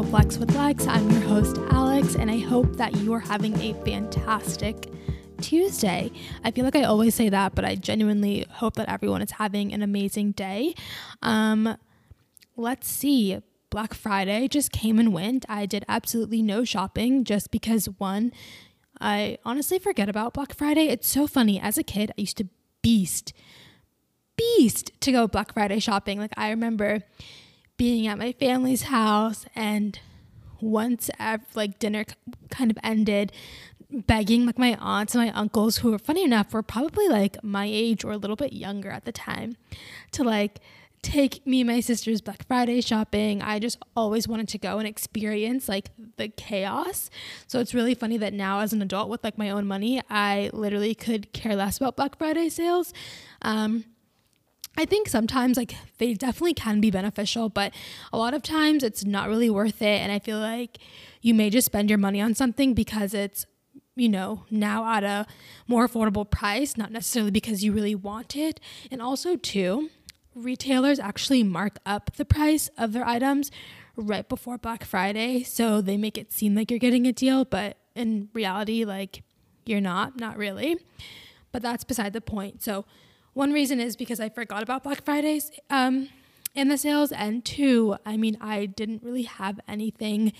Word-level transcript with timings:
Flex 0.00 0.38
with 0.38 0.54
Lex. 0.54 0.86
I'm 0.86 1.10
your 1.10 1.20
host, 1.20 1.58
Alex, 1.70 2.14
and 2.14 2.30
I 2.30 2.38
hope 2.38 2.76
that 2.76 2.96
you 2.96 3.12
are 3.12 3.20
having 3.20 3.54
a 3.60 3.74
fantastic 3.84 4.88
Tuesday. 5.42 6.10
I 6.42 6.50
feel 6.50 6.64
like 6.64 6.74
I 6.74 6.84
always 6.84 7.14
say 7.14 7.28
that, 7.28 7.54
but 7.54 7.66
I 7.66 7.74
genuinely 7.74 8.46
hope 8.48 8.76
that 8.76 8.88
everyone 8.88 9.20
is 9.20 9.32
having 9.32 9.70
an 9.70 9.82
amazing 9.82 10.32
day. 10.32 10.74
Um, 11.20 11.76
let's 12.56 12.88
see. 12.88 13.38
Black 13.68 13.92
Friday 13.92 14.48
just 14.48 14.72
came 14.72 14.98
and 14.98 15.12
went. 15.12 15.44
I 15.46 15.66
did 15.66 15.84
absolutely 15.86 16.40
no 16.40 16.64
shopping 16.64 17.22
just 17.24 17.50
because 17.50 17.84
one, 17.98 18.32
I 18.98 19.36
honestly 19.44 19.78
forget 19.78 20.08
about 20.08 20.32
Black 20.32 20.54
Friday. 20.54 20.86
It's 20.86 21.06
so 21.06 21.26
funny. 21.26 21.60
As 21.60 21.76
a 21.76 21.82
kid, 21.82 22.12
I 22.16 22.22
used 22.22 22.38
to 22.38 22.48
beast, 22.80 23.34
beast 24.38 24.90
to 25.00 25.12
go 25.12 25.28
Black 25.28 25.52
Friday 25.52 25.80
shopping. 25.80 26.18
Like 26.18 26.32
I 26.34 26.48
remember 26.48 27.02
being 27.76 28.06
at 28.06 28.18
my 28.18 28.32
family's 28.32 28.84
house 28.84 29.46
and 29.54 29.98
once 30.60 31.10
like 31.54 31.78
dinner 31.78 32.04
kind 32.50 32.70
of 32.70 32.78
ended 32.84 33.32
begging 33.90 34.46
like 34.46 34.58
my 34.58 34.76
aunts 34.80 35.14
and 35.14 35.24
my 35.24 35.32
uncles 35.32 35.78
who 35.78 35.90
were 35.90 35.98
funny 35.98 36.22
enough 36.24 36.52
were 36.54 36.62
probably 36.62 37.08
like 37.08 37.42
my 37.42 37.66
age 37.66 38.04
or 38.04 38.12
a 38.12 38.16
little 38.16 38.36
bit 38.36 38.52
younger 38.52 38.90
at 38.90 39.04
the 39.04 39.12
time 39.12 39.56
to 40.12 40.22
like 40.24 40.60
take 41.02 41.44
me 41.44 41.60
and 41.60 41.68
my 41.68 41.80
sister's 41.80 42.20
Black 42.20 42.46
Friday 42.46 42.80
shopping. 42.80 43.42
I 43.42 43.58
just 43.58 43.76
always 43.96 44.28
wanted 44.28 44.48
to 44.48 44.58
go 44.58 44.78
and 44.78 44.86
experience 44.86 45.68
like 45.68 45.90
the 46.16 46.28
chaos. 46.28 47.10
So 47.48 47.58
it's 47.58 47.74
really 47.74 47.94
funny 47.94 48.16
that 48.18 48.32
now 48.32 48.60
as 48.60 48.72
an 48.72 48.80
adult 48.80 49.08
with 49.08 49.24
like 49.24 49.36
my 49.36 49.50
own 49.50 49.66
money, 49.66 50.00
I 50.08 50.50
literally 50.52 50.94
could 50.94 51.32
care 51.32 51.56
less 51.56 51.76
about 51.76 51.96
Black 51.96 52.16
Friday 52.16 52.48
sales. 52.48 52.94
Um, 53.42 53.84
I 54.76 54.84
think 54.86 55.08
sometimes 55.08 55.56
like 55.56 55.74
they 55.98 56.14
definitely 56.14 56.54
can 56.54 56.80
be 56.80 56.90
beneficial, 56.90 57.48
but 57.48 57.74
a 58.12 58.18
lot 58.18 58.32
of 58.34 58.42
times 58.42 58.82
it's 58.82 59.04
not 59.04 59.28
really 59.28 59.50
worth 59.50 59.82
it. 59.82 60.00
And 60.00 60.10
I 60.10 60.18
feel 60.18 60.38
like 60.38 60.78
you 61.20 61.34
may 61.34 61.50
just 61.50 61.66
spend 61.66 61.90
your 61.90 61.98
money 61.98 62.20
on 62.20 62.34
something 62.34 62.72
because 62.72 63.12
it's, 63.12 63.44
you 63.94 64.08
know, 64.08 64.44
now 64.50 64.86
at 64.86 65.04
a 65.04 65.26
more 65.68 65.86
affordable 65.86 66.28
price, 66.28 66.76
not 66.76 66.90
necessarily 66.90 67.30
because 67.30 67.62
you 67.62 67.72
really 67.72 67.94
want 67.94 68.34
it. 68.34 68.60
And 68.90 69.02
also, 69.02 69.36
too, 69.36 69.90
retailers 70.34 70.98
actually 70.98 71.42
mark 71.42 71.78
up 71.84 72.16
the 72.16 72.24
price 72.24 72.70
of 72.78 72.92
their 72.92 73.06
items 73.06 73.50
right 73.94 74.26
before 74.26 74.56
Black 74.56 74.84
Friday. 74.84 75.42
So 75.42 75.82
they 75.82 75.98
make 75.98 76.16
it 76.16 76.32
seem 76.32 76.54
like 76.54 76.70
you're 76.70 76.80
getting 76.80 77.06
a 77.06 77.12
deal, 77.12 77.44
but 77.44 77.76
in 77.94 78.30
reality, 78.32 78.86
like 78.86 79.22
you're 79.66 79.82
not, 79.82 80.18
not 80.18 80.38
really. 80.38 80.78
But 81.52 81.60
that's 81.60 81.84
beside 81.84 82.14
the 82.14 82.22
point. 82.22 82.62
So, 82.62 82.86
one 83.34 83.52
reason 83.52 83.80
is 83.80 83.96
because 83.96 84.20
I 84.20 84.28
forgot 84.28 84.62
about 84.62 84.82
Black 84.82 85.04
Fridays 85.04 85.50
um, 85.70 86.08
in 86.54 86.68
the 86.68 86.78
sales, 86.78 87.12
and 87.12 87.44
two, 87.44 87.96
I 88.04 88.16
mean, 88.16 88.36
I 88.40 88.66
didn't 88.66 89.02
really 89.02 89.22
have 89.22 89.60
anything 89.66 90.32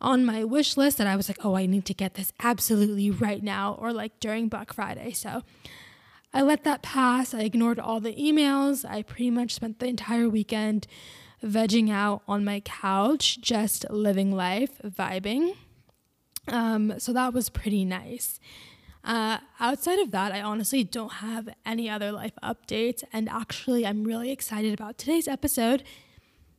on 0.00 0.24
my 0.24 0.44
wish 0.44 0.76
list 0.76 0.98
that 0.98 1.06
I 1.06 1.16
was 1.16 1.28
like, 1.28 1.44
oh, 1.44 1.56
I 1.56 1.66
need 1.66 1.84
to 1.86 1.94
get 1.94 2.14
this 2.14 2.32
absolutely 2.40 3.10
right 3.10 3.42
now, 3.42 3.76
or 3.80 3.92
like 3.92 4.18
during 4.20 4.48
Black 4.48 4.72
Friday. 4.72 5.12
So 5.12 5.42
I 6.34 6.42
let 6.42 6.64
that 6.64 6.82
pass. 6.82 7.34
I 7.34 7.40
ignored 7.40 7.78
all 7.78 8.00
the 8.00 8.14
emails. 8.14 8.88
I 8.88 9.02
pretty 9.02 9.30
much 9.30 9.54
spent 9.54 9.78
the 9.78 9.86
entire 9.86 10.28
weekend 10.28 10.86
vegging 11.42 11.90
out 11.90 12.22
on 12.28 12.44
my 12.44 12.60
couch, 12.60 13.40
just 13.40 13.88
living 13.90 14.32
life, 14.32 14.80
vibing. 14.84 15.56
Um, 16.48 16.98
so 16.98 17.12
that 17.12 17.32
was 17.32 17.48
pretty 17.50 17.84
nice. 17.84 18.40
Uh, 19.04 19.38
outside 19.58 19.98
of 19.98 20.10
that, 20.12 20.32
I 20.32 20.40
honestly 20.42 20.84
don't 20.84 21.14
have 21.14 21.48
any 21.66 21.90
other 21.90 22.12
life 22.12 22.32
updates. 22.42 23.02
And 23.12 23.28
actually, 23.28 23.86
I'm 23.86 24.04
really 24.04 24.30
excited 24.30 24.72
about 24.72 24.98
today's 24.98 25.26
episode 25.26 25.82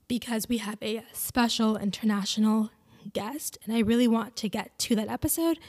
because 0.07 0.49
we 0.49 0.57
have 0.57 0.77
a 0.81 1.03
special 1.13 1.77
international 1.77 2.69
guest, 3.13 3.57
and 3.63 3.75
I 3.75 3.79
really 3.79 4.07
want 4.07 4.35
to 4.37 4.49
get 4.49 4.77
to 4.79 4.95
that 4.95 5.07
episode. 5.07 5.59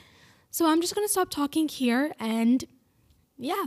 So 0.51 0.67
I'm 0.67 0.81
just 0.81 0.95
going 0.95 1.07
to 1.07 1.11
stop 1.11 1.31
talking 1.31 1.69
here 1.69 2.13
and 2.21 2.65
yeah, 3.37 3.67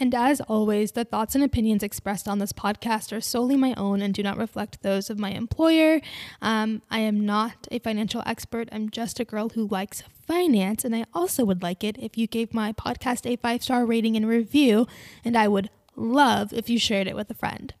and 0.00 0.14
as 0.14 0.40
always, 0.40 0.92
the 0.92 1.04
thoughts 1.04 1.34
and 1.34 1.44
opinions 1.44 1.82
expressed 1.82 2.26
on 2.26 2.38
this 2.38 2.54
podcast 2.54 3.14
are 3.14 3.20
solely 3.20 3.56
my 3.56 3.74
own 3.76 4.00
and 4.00 4.14
do 4.14 4.22
not 4.22 4.38
reflect 4.38 4.82
those 4.82 5.10
of 5.10 5.18
my 5.18 5.30
employer. 5.30 6.00
Um, 6.40 6.80
I 6.90 7.00
am 7.00 7.26
not 7.26 7.68
a 7.70 7.78
financial 7.78 8.22
expert. 8.24 8.70
I'm 8.72 8.88
just 8.88 9.20
a 9.20 9.24
girl 9.26 9.50
who 9.50 9.68
likes 9.68 10.02
finance. 10.26 10.84
And 10.84 10.96
I 10.96 11.04
also 11.12 11.44
would 11.44 11.62
like 11.62 11.84
it 11.84 11.98
if 11.98 12.16
you 12.16 12.26
gave 12.26 12.54
my 12.54 12.72
podcast 12.72 13.30
a 13.30 13.36
five 13.36 13.62
star 13.62 13.84
rating 13.84 14.16
and 14.16 14.26
review. 14.26 14.86
And 15.22 15.36
I 15.36 15.48
would 15.48 15.68
love 15.94 16.52
if 16.52 16.70
you 16.70 16.78
shared 16.78 17.06
it 17.06 17.14
with 17.14 17.30
a 17.30 17.34
friend. 17.34 17.74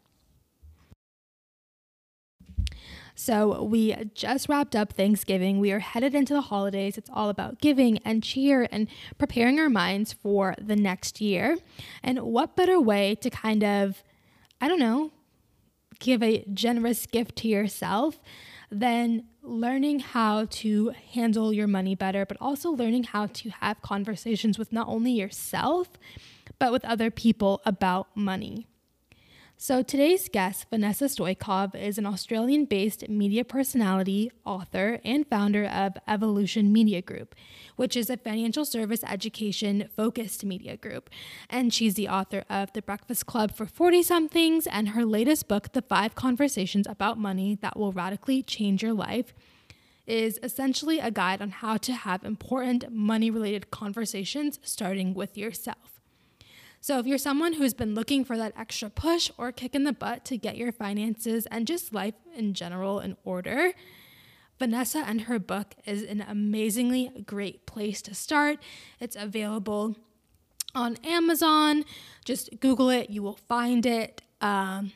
So, 3.22 3.62
we 3.62 3.94
just 4.14 4.48
wrapped 4.48 4.74
up 4.74 4.94
Thanksgiving. 4.94 5.60
We 5.60 5.72
are 5.72 5.78
headed 5.80 6.14
into 6.14 6.32
the 6.32 6.40
holidays. 6.40 6.96
It's 6.96 7.10
all 7.12 7.28
about 7.28 7.60
giving 7.60 7.98
and 7.98 8.22
cheer 8.22 8.66
and 8.72 8.88
preparing 9.18 9.60
our 9.60 9.68
minds 9.68 10.14
for 10.14 10.54
the 10.58 10.74
next 10.74 11.20
year. 11.20 11.58
And 12.02 12.18
what 12.20 12.56
better 12.56 12.80
way 12.80 13.14
to 13.16 13.28
kind 13.28 13.62
of, 13.62 14.02
I 14.58 14.68
don't 14.68 14.78
know, 14.78 15.10
give 15.98 16.22
a 16.22 16.46
generous 16.54 17.04
gift 17.04 17.36
to 17.36 17.48
yourself 17.48 18.18
than 18.70 19.24
learning 19.42 20.00
how 20.00 20.46
to 20.46 20.94
handle 21.12 21.52
your 21.52 21.66
money 21.66 21.94
better, 21.94 22.24
but 22.24 22.38
also 22.40 22.70
learning 22.70 23.04
how 23.04 23.26
to 23.26 23.50
have 23.50 23.82
conversations 23.82 24.58
with 24.58 24.72
not 24.72 24.88
only 24.88 25.12
yourself, 25.12 25.90
but 26.58 26.72
with 26.72 26.86
other 26.86 27.10
people 27.10 27.60
about 27.66 28.08
money. 28.16 28.66
So 29.62 29.82
today's 29.82 30.30
guest, 30.30 30.64
Vanessa 30.70 31.04
Stoykov, 31.04 31.74
is 31.74 31.98
an 31.98 32.06
Australian 32.06 32.64
based 32.64 33.06
media 33.10 33.44
personality, 33.44 34.32
author, 34.46 35.00
and 35.04 35.26
founder 35.26 35.66
of 35.66 35.98
Evolution 36.08 36.72
Media 36.72 37.02
Group, 37.02 37.34
which 37.76 37.94
is 37.94 38.08
a 38.08 38.16
financial 38.16 38.64
service 38.64 39.04
education 39.04 39.90
focused 39.94 40.46
media 40.46 40.78
group. 40.78 41.10
And 41.50 41.74
she's 41.74 41.92
the 41.92 42.08
author 42.08 42.46
of 42.48 42.72
The 42.72 42.80
Breakfast 42.80 43.26
Club 43.26 43.54
for 43.54 43.66
40 43.66 44.02
somethings 44.02 44.66
and 44.66 44.88
her 44.88 45.04
latest 45.04 45.46
book, 45.46 45.72
The 45.72 45.82
Five 45.82 46.14
Conversations 46.14 46.86
About 46.86 47.18
Money 47.18 47.58
That 47.60 47.78
Will 47.78 47.92
Radically 47.92 48.42
Change 48.42 48.82
Your 48.82 48.94
Life. 48.94 49.34
Is 50.06 50.40
essentially 50.42 51.00
a 51.00 51.10
guide 51.10 51.42
on 51.42 51.50
how 51.50 51.76
to 51.76 51.92
have 51.92 52.24
important 52.24 52.90
money 52.90 53.30
related 53.30 53.70
conversations 53.70 54.58
starting 54.62 55.12
with 55.12 55.36
yourself. 55.36 55.99
So, 56.82 56.98
if 56.98 57.06
you're 57.06 57.18
someone 57.18 57.54
who's 57.54 57.74
been 57.74 57.94
looking 57.94 58.24
for 58.24 58.38
that 58.38 58.54
extra 58.56 58.88
push 58.88 59.30
or 59.36 59.52
kick 59.52 59.74
in 59.74 59.84
the 59.84 59.92
butt 59.92 60.24
to 60.26 60.38
get 60.38 60.56
your 60.56 60.72
finances 60.72 61.46
and 61.46 61.66
just 61.66 61.92
life 61.92 62.14
in 62.34 62.54
general 62.54 63.00
in 63.00 63.16
order, 63.22 63.72
Vanessa 64.58 64.98
and 65.06 65.22
her 65.22 65.38
book 65.38 65.74
is 65.84 66.02
an 66.02 66.24
amazingly 66.26 67.10
great 67.26 67.66
place 67.66 68.00
to 68.02 68.14
start. 68.14 68.58
It's 68.98 69.16
available 69.16 69.96
on 70.74 70.96
Amazon. 71.04 71.84
Just 72.24 72.60
Google 72.60 72.90
it, 72.90 73.10
you 73.10 73.22
will 73.22 73.38
find 73.48 73.84
it. 73.84 74.22
Um, 74.40 74.92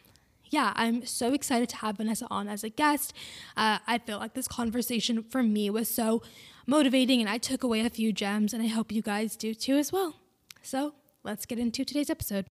yeah, 0.50 0.72
I'm 0.76 1.04
so 1.04 1.32
excited 1.32 1.68
to 1.70 1.76
have 1.76 1.96
Vanessa 1.96 2.26
on 2.30 2.48
as 2.48 2.62
a 2.62 2.68
guest. 2.68 3.12
Uh, 3.56 3.78
I 3.86 3.98
feel 3.98 4.18
like 4.18 4.34
this 4.34 4.48
conversation 4.48 5.22
for 5.22 5.42
me 5.42 5.68
was 5.68 5.88
so 5.88 6.22
motivating 6.66 7.20
and 7.20 7.28
I 7.28 7.38
took 7.38 7.62
away 7.62 7.80
a 7.80 7.90
few 7.90 8.12
gems, 8.12 8.54
and 8.54 8.62
I 8.62 8.68
hope 8.68 8.92
you 8.92 9.02
guys 9.02 9.36
do 9.36 9.52
too 9.54 9.76
as 9.76 9.92
well. 9.92 10.16
So, 10.62 10.94
let's 11.24 11.46
get 11.46 11.58
into 11.58 11.84
today's 11.84 12.10
episode. 12.10 12.46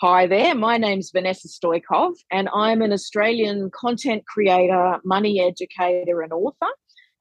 Hi 0.00 0.26
there, 0.26 0.54
my 0.54 0.76
name's 0.76 1.10
Vanessa 1.12 1.46
Stoykov, 1.46 2.14
and 2.32 2.48
I'm 2.54 2.82
an 2.82 2.92
Australian 2.92 3.70
content 3.70 4.24
creator, 4.26 4.96
money 5.04 5.40
educator, 5.40 6.22
and 6.22 6.32
author. 6.32 6.72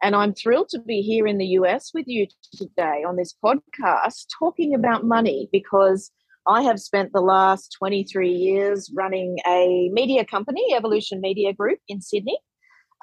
And 0.02 0.16
I'm 0.16 0.34
thrilled 0.34 0.70
to 0.70 0.80
be 0.80 1.02
here 1.02 1.28
in 1.28 1.38
the 1.38 1.46
US 1.60 1.92
with 1.94 2.08
you 2.08 2.26
today 2.56 3.04
on 3.06 3.18
this 3.18 3.36
podcast 3.44 4.28
talking 4.40 4.74
about 4.74 5.04
money 5.04 5.50
because 5.52 6.10
I 6.48 6.62
have 6.64 6.80
spent 6.80 7.12
the 7.12 7.22
last 7.22 7.76
23 7.78 8.32
years 8.32 8.90
running 8.96 9.38
a 9.46 9.90
media 9.92 10.24
company, 10.24 10.74
Evolution 10.74 11.20
Media 11.20 11.54
Group 11.54 11.80
in 11.90 12.02
Sydney. 12.02 12.40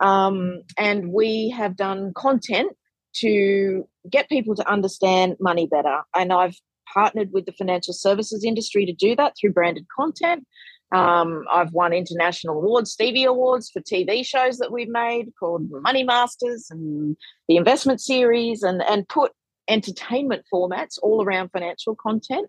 Um, 0.02 0.62
and 0.78 1.12
we 1.12 1.50
have 1.50 1.76
done 1.76 2.12
content 2.14 2.72
to 3.20 3.86
get 4.10 4.28
people 4.28 4.54
to 4.54 4.70
understand 4.70 5.36
money 5.40 5.66
better. 5.66 6.02
And 6.14 6.32
I've 6.32 6.56
partnered 6.92 7.32
with 7.32 7.46
the 7.46 7.52
financial 7.52 7.94
services 7.94 8.44
industry 8.44 8.86
to 8.86 8.92
do 8.92 9.16
that 9.16 9.34
through 9.38 9.52
branded 9.52 9.86
content. 9.94 10.46
Um, 10.92 11.44
I've 11.50 11.72
won 11.72 11.92
international 11.92 12.58
awards, 12.58 12.92
Stevie 12.92 13.24
Awards 13.24 13.70
for 13.70 13.80
TV 13.80 14.24
shows 14.24 14.58
that 14.58 14.70
we've 14.70 14.88
made 14.88 15.32
called 15.38 15.68
Money 15.68 16.04
Masters 16.04 16.68
and 16.70 17.16
the 17.48 17.56
Investment 17.56 18.00
Series, 18.00 18.62
and, 18.62 18.82
and 18.82 19.08
put 19.08 19.32
entertainment 19.68 20.44
formats 20.52 20.98
all 21.02 21.24
around 21.24 21.50
financial 21.50 21.96
content. 21.96 22.48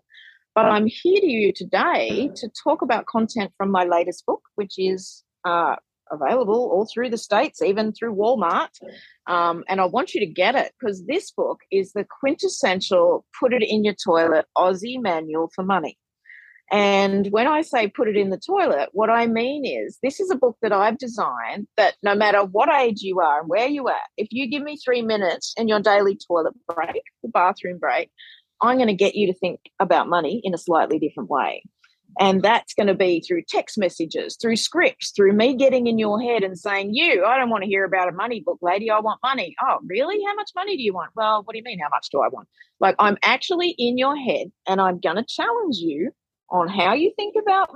But 0.54 0.66
I'm 0.66 0.86
here 0.86 1.20
to 1.20 1.26
you 1.26 1.52
today 1.52 2.30
to 2.36 2.48
talk 2.64 2.82
about 2.82 3.06
content 3.06 3.52
from 3.56 3.70
my 3.70 3.84
latest 3.84 4.24
book, 4.26 4.42
which 4.54 4.74
is 4.76 5.22
uh, 5.44 5.76
available 6.10 6.70
all 6.72 6.88
through 6.92 7.10
the 7.10 7.18
states, 7.18 7.62
even 7.62 7.92
through 7.92 8.14
Walmart. 8.14 8.70
Um, 9.26 9.64
and 9.68 9.80
I 9.80 9.84
want 9.84 10.14
you 10.14 10.20
to 10.20 10.26
get 10.26 10.54
it 10.54 10.72
because 10.78 11.04
this 11.06 11.30
book 11.30 11.60
is 11.70 11.92
the 11.92 12.06
quintessential 12.20 13.24
put 13.38 13.52
it 13.52 13.62
in 13.62 13.84
your 13.84 13.94
toilet 13.94 14.46
Aussie 14.56 15.00
manual 15.00 15.50
for 15.54 15.62
money. 15.62 15.98
And 16.70 17.28
when 17.30 17.46
I 17.46 17.62
say 17.62 17.88
put 17.88 18.08
it 18.08 18.16
in 18.16 18.28
the 18.28 18.38
toilet, 18.38 18.90
what 18.92 19.08
I 19.08 19.26
mean 19.26 19.64
is 19.64 19.98
this 20.02 20.20
is 20.20 20.30
a 20.30 20.36
book 20.36 20.56
that 20.60 20.72
I've 20.72 20.98
designed 20.98 21.66
that 21.78 21.94
no 22.02 22.14
matter 22.14 22.44
what 22.44 22.68
age 22.68 23.00
you 23.00 23.20
are 23.20 23.40
and 23.40 23.48
where 23.48 23.68
you 23.68 23.88
are, 23.88 23.94
if 24.18 24.28
you 24.30 24.50
give 24.50 24.62
me 24.62 24.76
three 24.76 25.00
minutes 25.00 25.54
in 25.56 25.66
your 25.66 25.80
daily 25.80 26.18
toilet 26.28 26.54
break, 26.68 27.02
the 27.22 27.30
bathroom 27.30 27.78
break, 27.78 28.10
I'm 28.60 28.76
going 28.76 28.88
to 28.88 28.94
get 28.94 29.14
you 29.14 29.28
to 29.28 29.38
think 29.38 29.60
about 29.80 30.08
money 30.08 30.40
in 30.44 30.52
a 30.52 30.58
slightly 30.58 30.98
different 30.98 31.30
way. 31.30 31.62
And 32.18 32.42
that's 32.42 32.74
going 32.74 32.88
to 32.88 32.94
be 32.94 33.20
through 33.20 33.42
text 33.48 33.78
messages, 33.78 34.36
through 34.40 34.56
scripts, 34.56 35.12
through 35.12 35.34
me 35.34 35.54
getting 35.54 35.86
in 35.86 35.98
your 35.98 36.20
head 36.20 36.42
and 36.42 36.58
saying, 36.58 36.94
You, 36.94 37.24
I 37.24 37.38
don't 37.38 37.50
want 37.50 37.62
to 37.62 37.68
hear 37.68 37.84
about 37.84 38.08
a 38.08 38.12
money 38.12 38.40
book, 38.40 38.58
lady. 38.60 38.90
I 38.90 38.98
want 38.98 39.20
money. 39.22 39.54
Oh, 39.62 39.78
really? 39.86 40.18
How 40.26 40.34
much 40.34 40.50
money 40.54 40.76
do 40.76 40.82
you 40.82 40.92
want? 40.92 41.12
Well, 41.14 41.42
what 41.44 41.52
do 41.52 41.58
you 41.58 41.64
mean? 41.64 41.78
How 41.78 41.88
much 41.90 42.08
do 42.10 42.20
I 42.20 42.28
want? 42.28 42.48
Like, 42.80 42.96
I'm 42.98 43.18
actually 43.22 43.70
in 43.78 43.98
your 43.98 44.16
head 44.16 44.50
and 44.66 44.80
I'm 44.80 44.98
going 44.98 45.16
to 45.16 45.24
challenge 45.24 45.76
you 45.76 46.10
on 46.50 46.68
how 46.68 46.94
you 46.94 47.12
think 47.16 47.36
about 47.40 47.70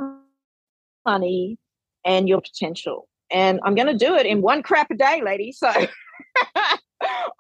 money 1.07 1.59
and 2.05 2.29
your 2.29 2.41
potential. 2.41 3.09
And 3.31 3.61
I'm 3.65 3.75
going 3.75 3.87
to 3.87 3.97
do 3.97 4.17
it 4.17 4.27
in 4.27 4.43
one 4.43 4.63
crap 4.63 4.91
a 4.91 4.95
day, 4.95 5.23
lady. 5.25 5.53
So 5.53 5.71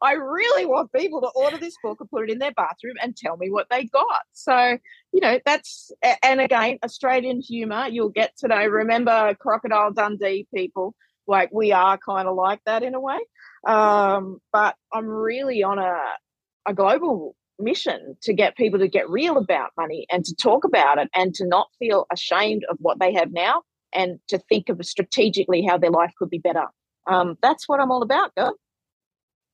I 0.03 0.13
really 0.13 0.67
want 0.67 0.93
people 0.93 1.21
to 1.21 1.29
order 1.29 1.59
this 1.59 1.77
book 1.83 1.99
and 2.01 2.11
put 2.11 2.25
it 2.25 2.33
in 2.33 2.39
their 2.39 2.53
bathroom 2.53 2.97
and 3.01 3.17
tell 3.17 3.37
me 3.37 3.51
what 3.51 3.69
they 3.71 3.85
got. 3.85 4.23
So, 4.33 4.79
you 5.13 5.21
know, 5.21 5.39
that's, 5.45 5.93
and 6.23 6.41
again, 6.41 6.79
Australian 6.85 7.41
humor, 7.41 7.87
you'll 7.89 8.09
get 8.09 8.37
to 8.39 8.49
know. 8.49 8.67
Remember 8.67 9.35
Crocodile 9.39 9.93
Dundee 9.93 10.47
people? 10.53 10.95
Like 11.29 11.51
we 11.53 11.71
are 11.73 11.99
kind 11.99 12.27
of 12.27 12.35
like 12.35 12.61
that 12.67 12.83
in 12.83 12.95
a 12.95 13.01
way. 13.01 13.19
Um, 13.67 14.41
but 14.53 14.75
I'm 14.93 15.07
really 15.07 15.63
on 15.63 15.79
a, 15.79 15.97
a 16.67 16.75
global 16.75 17.37
mission 17.59 18.17
to 18.23 18.33
get 18.33 18.57
people 18.57 18.81
to 18.81 18.89
get 18.89 19.09
real 19.09 19.37
about 19.37 19.71
money 19.77 20.07
and 20.11 20.25
to 20.25 20.35
talk 20.35 20.65
about 20.65 20.99
it 20.99 21.09
and 21.15 21.33
to 21.35 21.47
not 21.47 21.69
feel 21.79 22.07
ashamed 22.13 22.65
of 22.69 22.77
what 22.81 22.99
they 22.99 23.15
have 23.15 23.33
now 23.33 23.63
and 23.93 24.19
to 24.29 24.39
think 24.39 24.69
of 24.69 24.85
strategically 24.85 25.63
how 25.63 25.79
their 25.79 25.91
life 25.91 26.13
could 26.19 26.31
be 26.31 26.39
better. 26.39 26.67
Um, 27.07 27.37
that's 27.41 27.69
what 27.69 27.81
I'm 27.81 27.91
all 27.91 28.03
about, 28.03 28.35
girl. 28.35 28.57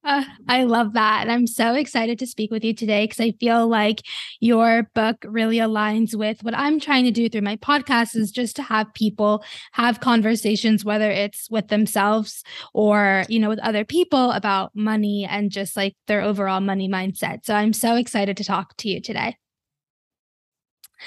Uh, 0.05 0.25
I 0.49 0.63
love 0.63 0.93
that. 0.93 1.23
And 1.23 1.33
I'm 1.33 1.47
so 1.47 1.75
excited 1.75 2.19
to 2.21 2.27
speak 2.27 2.51
with 2.51 2.65
you 2.65 2.73
today 2.73 3.05
because 3.05 3.21
I 3.21 3.33
feel 3.33 3.67
like 3.67 4.03
your 4.41 4.89
book 4.95 5.17
really 5.27 5.57
aligns 5.57 6.15
with 6.15 6.43
what 6.45 6.57
I'm 6.57 6.79
trying 6.79 7.05
to 7.05 7.11
do 7.11 7.29
through 7.29 7.43
my 7.43 7.57
podcast 7.57 8.15
is 8.15 8.31
just 8.31 8.57
to 8.57 8.63
have 8.63 8.95
people 8.95 9.45
have 9.73 10.01
conversations, 10.01 10.85
whether 10.85 11.11
it's 11.11 11.51
with 11.51 11.69
themselves 11.69 12.45
or, 12.73 13.25
you 13.29 13.41
know, 13.41 13.49
with 13.49 13.59
other 13.59 13.85
people 13.85 14.31
about 14.31 14.71
money 14.75 15.27
and 15.29 15.51
just 15.51 15.77
like 15.77 15.97
their 16.07 16.23
overall 16.23 16.61
money 16.61 16.89
mindset. 16.89 17.45
So 17.45 17.55
I'm 17.55 17.73
so 17.73 17.97
excited 17.97 18.37
to 18.37 18.45
talk 18.45 18.77
to 18.79 18.89
you 18.89 19.01
today. 19.01 19.37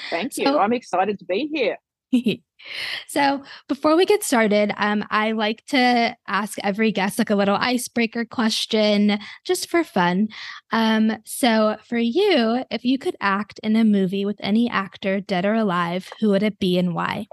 Thank 0.09 0.37
you. 0.37 0.45
So, 0.45 0.59
I'm 0.59 0.73
excited 0.73 1.19
to 1.19 1.25
be 1.25 1.49
here. 1.51 1.77
so 3.07 3.43
before 3.67 3.95
we 3.95 4.05
get 4.05 4.23
started, 4.23 4.73
um, 4.77 5.03
I 5.09 5.31
like 5.31 5.65
to 5.67 6.15
ask 6.27 6.57
every 6.63 6.91
guest 6.91 7.19
like 7.19 7.29
a 7.29 7.35
little 7.35 7.55
icebreaker 7.55 8.25
question 8.25 9.19
just 9.45 9.69
for 9.69 9.83
fun. 9.83 10.29
Um, 10.71 11.17
so 11.25 11.77
for 11.83 11.97
you, 11.97 12.63
if 12.71 12.85
you 12.85 12.97
could 12.97 13.15
act 13.21 13.59
in 13.63 13.75
a 13.75 13.83
movie 13.83 14.25
with 14.25 14.37
any 14.39 14.69
actor, 14.69 15.19
dead 15.19 15.45
or 15.45 15.53
alive, 15.53 16.09
who 16.19 16.29
would 16.29 16.43
it 16.43 16.59
be 16.59 16.77
and 16.77 16.93
why? 16.93 17.27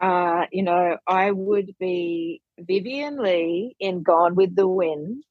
Uh, 0.00 0.46
you 0.50 0.64
know, 0.64 0.98
I 1.06 1.30
would 1.30 1.76
be 1.78 2.42
Vivien 2.58 3.22
Leigh 3.22 3.76
in 3.78 4.02
Gone 4.02 4.34
with 4.34 4.56
the 4.56 4.66
Wind 4.66 5.22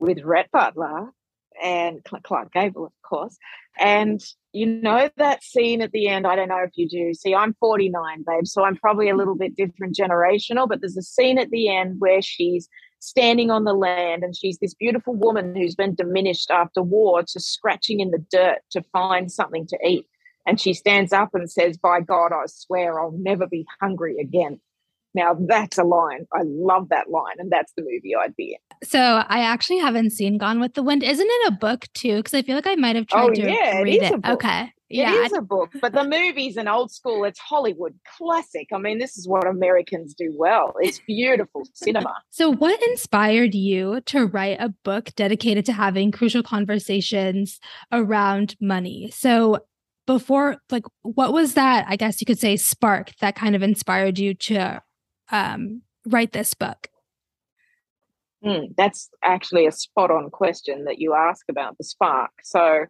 with 0.00 0.22
Rhett 0.24 0.50
Butler 0.50 1.12
and 1.62 2.02
Clark 2.24 2.52
Gable, 2.52 2.86
of 2.86 2.92
course. 3.02 3.38
And 3.78 4.20
you 4.52 4.66
know 4.66 5.08
that 5.16 5.42
scene 5.42 5.80
at 5.80 5.92
the 5.92 6.08
end. 6.08 6.26
I 6.26 6.36
don't 6.36 6.48
know 6.48 6.62
if 6.62 6.72
you 6.74 6.88
do. 6.88 7.14
See, 7.14 7.34
I'm 7.34 7.54
49, 7.54 8.24
babe, 8.26 8.46
so 8.46 8.64
I'm 8.64 8.76
probably 8.76 9.08
a 9.08 9.16
little 9.16 9.34
bit 9.34 9.56
different 9.56 9.96
generational. 9.96 10.68
But 10.68 10.80
there's 10.80 10.96
a 10.96 11.02
scene 11.02 11.38
at 11.38 11.50
the 11.50 11.68
end 11.68 11.96
where 11.98 12.20
she's 12.20 12.68
standing 12.98 13.50
on 13.50 13.64
the 13.64 13.72
land 13.72 14.22
and 14.22 14.36
she's 14.36 14.58
this 14.58 14.74
beautiful 14.74 15.14
woman 15.14 15.56
who's 15.56 15.74
been 15.74 15.94
diminished 15.94 16.50
after 16.50 16.82
war, 16.82 17.22
to 17.22 17.40
scratching 17.40 18.00
in 18.00 18.10
the 18.10 18.24
dirt 18.30 18.58
to 18.70 18.82
find 18.92 19.32
something 19.32 19.66
to 19.68 19.78
eat. 19.84 20.06
And 20.46 20.60
she 20.60 20.74
stands 20.74 21.12
up 21.12 21.30
and 21.34 21.50
says, 21.50 21.78
"By 21.78 22.00
God, 22.00 22.32
I 22.32 22.44
swear 22.46 23.00
I'll 23.00 23.12
never 23.12 23.46
be 23.46 23.66
hungry 23.80 24.18
again." 24.18 24.60
Now 25.14 25.34
that's 25.38 25.78
a 25.78 25.84
line. 25.84 26.26
I 26.32 26.42
love 26.44 26.90
that 26.90 27.10
line, 27.10 27.36
and 27.38 27.50
that's 27.50 27.72
the 27.76 27.82
movie 27.82 28.14
I'd 28.14 28.36
be 28.36 28.52
in. 28.52 28.71
So 28.82 28.98
I 29.00 29.40
actually 29.40 29.78
haven't 29.78 30.10
seen 30.10 30.38
Gone 30.38 30.60
with 30.60 30.74
the 30.74 30.82
Wind. 30.82 31.02
Isn't 31.02 31.28
it 31.28 31.52
a 31.52 31.56
book 31.56 31.86
too? 31.94 32.16
Because 32.16 32.34
I 32.34 32.42
feel 32.42 32.56
like 32.56 32.66
I 32.66 32.74
might 32.74 32.96
have 32.96 33.06
tried 33.06 33.30
oh, 33.30 33.34
to 33.34 33.42
yeah, 33.42 33.80
read 33.80 34.02
it. 34.02 34.12
it. 34.12 34.26
Okay. 34.26 34.72
It 34.90 34.98
yeah. 34.98 35.24
is 35.24 35.32
a 35.32 35.40
book, 35.40 35.70
but 35.80 35.94
the 35.94 36.04
movie's 36.04 36.58
an 36.58 36.68
old 36.68 36.92
school. 36.92 37.24
It's 37.24 37.38
Hollywood 37.38 37.98
classic. 38.18 38.66
I 38.74 38.78
mean, 38.78 38.98
this 38.98 39.16
is 39.16 39.26
what 39.26 39.46
Americans 39.46 40.12
do 40.12 40.34
well. 40.36 40.74
It's 40.80 41.00
beautiful 41.06 41.62
cinema. 41.72 42.12
So, 42.28 42.52
what 42.52 42.78
inspired 42.88 43.54
you 43.54 44.02
to 44.02 44.26
write 44.26 44.58
a 44.60 44.68
book 44.84 45.14
dedicated 45.16 45.64
to 45.66 45.72
having 45.72 46.12
crucial 46.12 46.42
conversations 46.42 47.58
around 47.90 48.54
money? 48.60 49.10
So, 49.14 49.60
before, 50.06 50.58
like, 50.70 50.84
what 51.00 51.32
was 51.32 51.54
that? 51.54 51.86
I 51.88 51.96
guess 51.96 52.20
you 52.20 52.26
could 52.26 52.38
say 52.38 52.58
spark 52.58 53.12
that 53.20 53.34
kind 53.34 53.56
of 53.56 53.62
inspired 53.62 54.18
you 54.18 54.34
to 54.34 54.82
um, 55.30 55.82
write 56.06 56.32
this 56.32 56.54
book? 56.54 56.88
Mm, 58.44 58.74
that's 58.76 59.08
actually 59.22 59.66
a 59.66 59.72
spot 59.72 60.10
on 60.10 60.30
question 60.30 60.84
that 60.84 60.98
you 60.98 61.14
ask 61.14 61.44
about 61.48 61.78
the 61.78 61.84
spark. 61.84 62.30
So, 62.42 62.86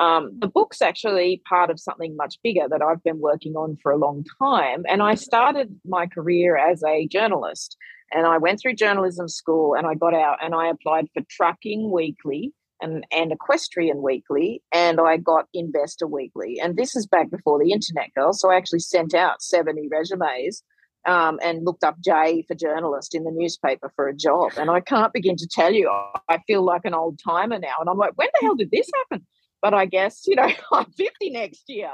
um, 0.00 0.38
the 0.38 0.48
book's 0.48 0.82
actually 0.82 1.42
part 1.48 1.70
of 1.70 1.80
something 1.80 2.16
much 2.16 2.38
bigger 2.42 2.68
that 2.68 2.82
I've 2.82 3.02
been 3.02 3.20
working 3.20 3.54
on 3.54 3.78
for 3.82 3.92
a 3.92 3.96
long 3.96 4.24
time. 4.38 4.84
And 4.88 5.02
I 5.02 5.14
started 5.14 5.74
my 5.86 6.06
career 6.06 6.56
as 6.56 6.82
a 6.84 7.06
journalist. 7.06 7.76
And 8.12 8.26
I 8.26 8.38
went 8.38 8.60
through 8.60 8.74
journalism 8.74 9.28
school 9.28 9.74
and 9.74 9.86
I 9.86 9.94
got 9.94 10.14
out 10.14 10.38
and 10.42 10.54
I 10.54 10.68
applied 10.68 11.08
for 11.12 11.22
Trucking 11.28 11.90
Weekly 11.90 12.52
and, 12.80 13.04
and 13.10 13.32
Equestrian 13.32 14.02
Weekly 14.02 14.62
and 14.72 15.00
I 15.00 15.16
got 15.16 15.46
Investor 15.54 16.06
Weekly. 16.06 16.60
And 16.62 16.76
this 16.76 16.94
is 16.94 17.06
back 17.06 17.30
before 17.30 17.58
the 17.58 17.72
internet, 17.72 18.14
girl. 18.14 18.32
So 18.32 18.50
I 18.50 18.56
actually 18.56 18.80
sent 18.80 19.14
out 19.14 19.42
70 19.42 19.88
resumes 19.90 20.62
um, 21.06 21.38
and 21.42 21.64
looked 21.64 21.84
up 21.84 21.96
J 22.00 22.44
for 22.46 22.54
journalist 22.54 23.14
in 23.14 23.24
the 23.24 23.30
newspaper 23.30 23.92
for 23.94 24.08
a 24.08 24.14
job. 24.14 24.52
And 24.58 24.70
I 24.70 24.80
can't 24.80 25.12
begin 25.12 25.36
to 25.36 25.46
tell 25.46 25.72
you, 25.72 25.90
I 26.28 26.38
feel 26.46 26.62
like 26.62 26.84
an 26.84 26.94
old 26.94 27.20
timer 27.24 27.58
now. 27.58 27.74
And 27.80 27.88
I'm 27.88 27.96
like, 27.96 28.12
when 28.16 28.28
the 28.34 28.46
hell 28.46 28.56
did 28.56 28.70
this 28.70 28.90
happen? 28.94 29.26
But 29.62 29.72
I 29.72 29.86
guess, 29.86 30.24
you 30.26 30.36
know, 30.36 30.50
I'm 30.72 30.90
50 30.90 31.30
next 31.30 31.64
year. 31.68 31.90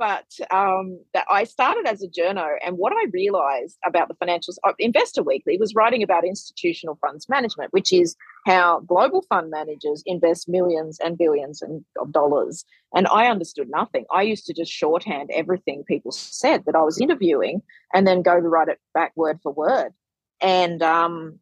But 0.00 0.24
um, 0.50 0.98
that 1.12 1.26
I 1.30 1.44
started 1.44 1.86
as 1.86 2.02
a 2.02 2.08
journo, 2.08 2.56
and 2.64 2.78
what 2.78 2.94
I 2.94 3.04
realized 3.12 3.76
about 3.84 4.08
the 4.08 4.14
financials, 4.14 4.56
uh, 4.64 4.72
Investor 4.78 5.22
Weekly 5.22 5.58
was 5.58 5.74
writing 5.74 6.02
about 6.02 6.24
institutional 6.24 6.98
funds 7.02 7.28
management, 7.28 7.74
which 7.74 7.92
is 7.92 8.16
how 8.46 8.80
global 8.80 9.20
fund 9.28 9.50
managers 9.50 10.02
invest 10.06 10.48
millions 10.48 10.98
and 11.00 11.18
billions 11.18 11.62
of 12.00 12.12
dollars. 12.12 12.64
And 12.94 13.08
I 13.08 13.26
understood 13.26 13.68
nothing. 13.68 14.06
I 14.10 14.22
used 14.22 14.46
to 14.46 14.54
just 14.54 14.72
shorthand 14.72 15.30
everything 15.34 15.84
people 15.84 16.12
said 16.12 16.64
that 16.64 16.74
I 16.74 16.82
was 16.82 16.98
interviewing, 16.98 17.60
and 17.92 18.06
then 18.06 18.22
go 18.22 18.40
to 18.40 18.48
write 18.48 18.68
it 18.68 18.80
back 18.94 19.12
word 19.16 19.38
for 19.42 19.52
word. 19.52 19.92
And 20.40 20.82
um, 20.82 21.40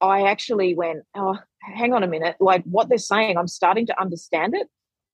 I 0.00 0.22
actually 0.22 0.74
went, 0.74 1.04
oh, 1.14 1.38
hang 1.60 1.92
on 1.92 2.02
a 2.02 2.08
minute, 2.08 2.36
like 2.40 2.64
what 2.64 2.88
they're 2.88 2.96
saying, 2.96 3.36
I'm 3.36 3.48
starting 3.48 3.84
to 3.88 4.00
understand 4.00 4.54
it, 4.54 4.66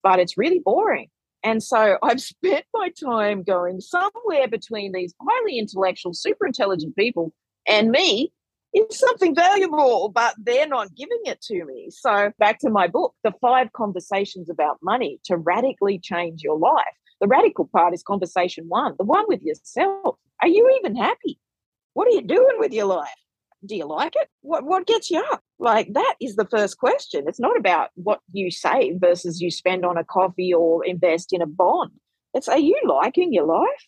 but 0.04 0.20
it's 0.20 0.38
really 0.38 0.60
boring. 0.60 1.08
And 1.42 1.62
so 1.62 1.98
I've 2.02 2.20
spent 2.20 2.64
my 2.74 2.90
time 2.90 3.42
going 3.42 3.80
somewhere 3.80 4.48
between 4.48 4.92
these 4.92 5.14
highly 5.20 5.58
intellectual, 5.58 6.14
super 6.14 6.46
intelligent 6.46 6.96
people 6.96 7.32
and 7.66 7.90
me 7.90 8.32
is 8.72 8.98
something 8.98 9.34
valuable, 9.34 10.10
but 10.10 10.34
they're 10.38 10.68
not 10.68 10.94
giving 10.94 11.20
it 11.24 11.40
to 11.42 11.64
me. 11.64 11.88
So 11.90 12.32
back 12.38 12.58
to 12.60 12.70
my 12.70 12.86
book, 12.86 13.14
The 13.24 13.32
Five 13.40 13.72
Conversations 13.72 14.48
About 14.48 14.78
Money 14.82 15.18
to 15.24 15.36
Radically 15.36 15.98
Change 15.98 16.42
Your 16.42 16.58
Life. 16.58 16.84
The 17.20 17.26
radical 17.26 17.66
part 17.66 17.94
is 17.94 18.02
conversation 18.02 18.66
one, 18.68 18.94
the 18.98 19.04
one 19.04 19.24
with 19.28 19.42
yourself. 19.42 20.16
Are 20.40 20.48
you 20.48 20.70
even 20.78 20.96
happy? 20.96 21.38
What 21.94 22.06
are 22.06 22.12
you 22.12 22.22
doing 22.22 22.56
with 22.58 22.72
your 22.72 22.86
life? 22.86 23.08
do 23.64 23.76
you 23.76 23.86
like 23.86 24.16
it? 24.16 24.28
What 24.42 24.64
what 24.64 24.86
gets 24.86 25.10
you 25.10 25.22
up? 25.32 25.42
Like 25.60 25.92
that 25.92 26.14
is 26.20 26.36
the 26.36 26.46
first 26.46 26.78
question. 26.78 27.24
It's 27.26 27.38
not 27.38 27.56
about 27.56 27.90
what 27.94 28.20
you 28.32 28.50
save 28.50 28.94
versus 28.98 29.42
you 29.42 29.50
spend 29.50 29.84
on 29.84 29.98
a 29.98 30.04
coffee 30.04 30.54
or 30.54 30.84
invest 30.84 31.34
in 31.34 31.42
a 31.42 31.46
bond. 31.46 31.90
It's 32.32 32.48
are 32.48 32.58
you 32.58 32.80
liking 32.86 33.32
your 33.32 33.44
life? 33.44 33.86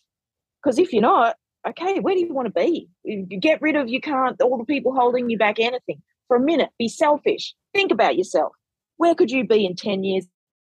Because 0.61 0.77
if 0.77 0.93
you're 0.93 1.01
not, 1.01 1.35
okay, 1.67 1.99
where 1.99 2.13
do 2.13 2.21
you 2.21 2.33
want 2.33 2.45
to 2.45 2.53
be? 2.53 2.89
You 3.03 3.39
get 3.39 3.61
rid 3.61 3.75
of 3.75 3.89
you 3.89 3.99
can't 3.99 4.39
all 4.39 4.59
the 4.59 4.65
people 4.65 4.93
holding 4.93 5.31
you 5.31 5.37
back 5.37 5.59
anything. 5.59 6.01
For 6.27 6.37
a 6.37 6.39
minute, 6.39 6.69
be 6.77 6.87
selfish. 6.87 7.55
Think 7.73 7.91
about 7.91 8.17
yourself. 8.17 8.53
Where 8.97 9.15
could 9.15 9.31
you 9.31 9.45
be 9.45 9.65
in 9.65 9.75
10 9.75 10.03
years 10.03 10.27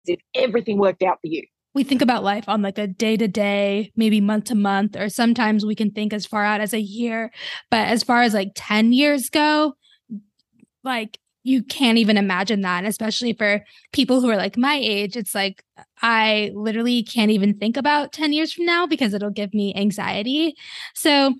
if 0.06 0.20
everything 0.36 0.78
worked 0.78 1.02
out 1.02 1.20
for 1.22 1.28
you? 1.28 1.44
we 1.76 1.84
think 1.84 2.02
about 2.02 2.24
life 2.24 2.50
on 2.50 2.62
like 2.62 2.78
a 2.78 2.88
day 2.88 3.16
to 3.16 3.28
day, 3.28 3.92
maybe 3.96 4.20
month 4.20 4.46
to 4.46 4.56
month, 4.56 4.98
or 4.98 5.08
sometimes 5.08 5.66
we 5.66 5.76
can 5.76 5.92
think 5.92 6.12
as 6.14 6.26
far 6.26 6.44
out 6.44 6.62
as 6.62 6.74
a 6.74 6.82
year. 6.82 7.32
But 7.70 7.88
as 7.88 8.04
far 8.04 8.22
as 8.22 8.34
like 8.34 8.52
10 8.56 8.92
years 8.92 9.30
go, 9.30 9.76
like 10.84 11.20
you 11.44 11.64
can't 11.64 11.98
even 11.98 12.18
imagine 12.18 12.62
that. 12.62 12.86
Especially 12.86 13.34
for 13.34 13.64
people 13.94 14.22
who 14.22 14.30
are 14.30 14.38
like 14.38 14.58
my 14.58 14.76
age, 14.76 15.16
it's 15.16 15.34
like 15.34 15.64
I 16.02 16.52
literally 16.54 17.04
can't 17.04 17.32
even 17.32 17.58
think 17.58 17.78
about 17.78 18.12
10 18.12 18.34
years 18.34 18.54
from 18.54 18.66
now 18.66 18.86
because 18.86 19.14
it'll 19.14 19.30
give 19.30 19.54
me 19.54 19.74
anxiety. 19.76 20.56
So 20.94 21.34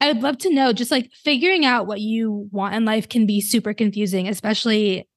I 0.00 0.08
would 0.08 0.22
love 0.22 0.38
to 0.38 0.52
know 0.52 0.72
just 0.72 0.90
like 0.90 1.10
figuring 1.12 1.64
out 1.64 1.86
what 1.86 2.00
you 2.00 2.48
want 2.50 2.74
in 2.74 2.84
life 2.84 3.08
can 3.08 3.24
be 3.26 3.40
super 3.40 3.72
confusing, 3.72 4.26
especially 4.26 5.08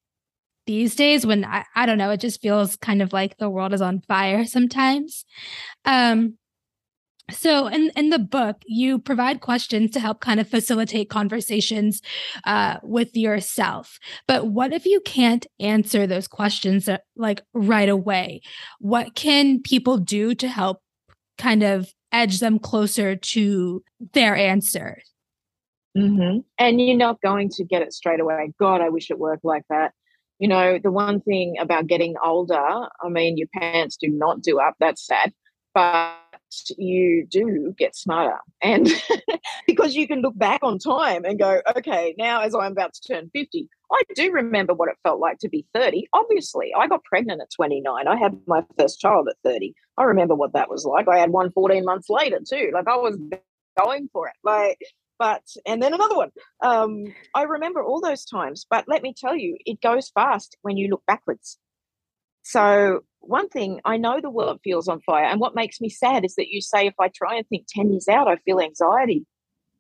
these 0.68 0.96
days 0.96 1.26
when 1.26 1.46
I, 1.46 1.64
I 1.76 1.86
don't 1.86 1.98
know, 1.98 2.12
it 2.12 2.20
just 2.20 2.42
feels 2.42 2.76
kind 2.76 3.02
of 3.02 3.14
like 3.14 3.38
the 3.38 3.50
world 3.50 3.74
is 3.74 3.82
on 3.82 4.02
fire 4.02 4.46
sometimes. 4.46 5.26
Um, 5.86 6.38
so 7.32 7.68
in, 7.68 7.92
in 7.96 8.10
the 8.10 8.20
book, 8.20 8.58
you 8.66 9.00
provide 9.00 9.42
questions 9.42 9.92
to 9.92 10.00
help 10.00 10.20
kind 10.20 10.40
of 10.40 10.48
facilitate 10.48 11.10
conversations 11.10 12.02
uh, 12.46 12.78
with 12.84 13.16
yourself. 13.16 14.00
But 14.28 14.48
what 14.48 14.74
if 14.74 14.86
you 14.86 15.02
can't 15.02 15.46
answer 15.60 16.06
those 16.06 16.28
questions 16.28 16.88
uh, 16.88 17.00
like 17.16 17.42
right 17.54 17.90
away? 17.90 18.42
What 18.80 19.16
can 19.16 19.62
people 19.62 19.98
do 19.98 20.36
to 20.36 20.48
help 20.48 20.82
kind 21.38 21.64
of 21.64 21.94
edge 22.12 22.40
them 22.40 22.60
closer 22.60 23.16
to 23.16 23.84
their 24.14 24.36
answer? 24.36 25.02
Mm-hmm. 25.98 26.40
And 26.60 26.82
you're 26.82 26.98
not 26.98 27.22
going 27.22 27.50
to 27.52 27.64
get 27.64 27.82
it 27.82 27.94
straight 27.94 28.20
away. 28.20 28.52
God, 28.60 28.82
I 28.82 28.90
wish 28.90 29.10
it 29.10 29.18
worked 29.18 29.46
like 29.46 29.64
that. 29.70 29.94
You 30.40 30.50
know, 30.50 30.80
the 30.84 30.92
one 30.92 31.22
thing 31.22 31.56
about 31.60 31.88
getting 31.88 32.16
older, 32.24 32.60
I 32.60 33.10
mean, 33.10 33.38
your 33.38 33.48
pants 33.54 33.98
do 34.00 34.10
not 34.10 34.42
do 34.42 34.60
up. 34.60 34.76
That's 34.80 35.06
sad. 35.06 35.34
But 35.74 36.18
you 36.78 37.26
do 37.30 37.74
get 37.78 37.96
smarter. 37.96 38.40
And 38.62 38.90
because 39.68 39.96
you 39.96 40.08
can 40.08 40.22
look 40.22 40.38
back 40.38 40.62
on 40.64 40.80
time 40.80 41.26
and 41.26 41.40
go, 41.40 41.62
okay, 41.76 42.16
now 42.18 42.42
as 42.42 42.56
I'm 42.56 42.72
about 42.72 42.94
to 42.94 43.14
turn 43.14 43.30
50, 43.34 43.70
I 43.92 44.02
do 44.16 44.32
remember 44.32 44.74
what 44.74 44.90
it 44.90 44.98
felt 45.04 45.20
like 45.20 45.40
to 45.40 45.50
be 45.50 45.66
30. 45.74 46.08
Obviously, 46.14 46.72
I 46.78 46.88
got 46.88 47.04
pregnant 47.04 47.42
at 47.42 47.52
29. 47.52 48.08
I 48.08 48.16
had 48.18 48.40
my 48.48 48.64
first 48.78 49.00
child 49.00 49.28
at 49.30 49.38
30. 49.44 49.74
I 49.98 50.04
remember 50.04 50.36
what 50.36 50.54
that 50.54 50.70
was 50.70 50.86
like. 50.86 51.08
I 51.08 51.18
had 51.18 51.32
one 51.32 51.52
14 51.52 51.86
months 51.86 52.10
later 52.10 52.40
too. 52.48 52.72
Like 52.74 52.88
I 52.88 52.98
was 52.98 53.18
going 53.78 54.10
for 54.12 54.28
it. 54.28 54.34
Like, 54.44 54.80
but 55.18 55.44
and 55.66 55.82
then 55.82 55.94
another 55.94 56.16
one. 56.16 56.32
Um, 56.62 57.06
I 57.34 57.44
remember 57.44 57.84
all 57.84 58.02
those 58.02 58.26
times. 58.26 58.66
But 58.70 58.86
let 58.88 59.02
me 59.02 59.14
tell 59.18 59.36
you, 59.36 59.58
it 59.66 59.82
goes 59.82 60.10
fast 60.10 60.58
when 60.62 60.78
you 60.78 60.90
look 60.90 61.04
backwards. 61.08 61.58
So 62.46 63.02
one 63.22 63.50
thing 63.50 63.82
I 63.84 63.98
know 63.98 64.22
the 64.22 64.30
world 64.30 64.60
feels 64.64 64.88
on 64.88 65.02
fire, 65.02 65.26
and 65.26 65.40
what 65.40 65.56
makes 65.56 65.82
me 65.82 65.90
sad 65.90 66.24
is 66.24 66.36
that 66.36 66.50
you 66.50 66.62
say 66.62 66.86
if 66.86 66.94
I 67.02 67.10
try 67.10 67.36
and 67.36 67.48
think 67.48 67.66
ten 67.68 67.92
years 67.92 68.08
out, 68.08 68.28
I 68.28 68.38
feel 68.38 68.60
anxiety. 68.60 69.26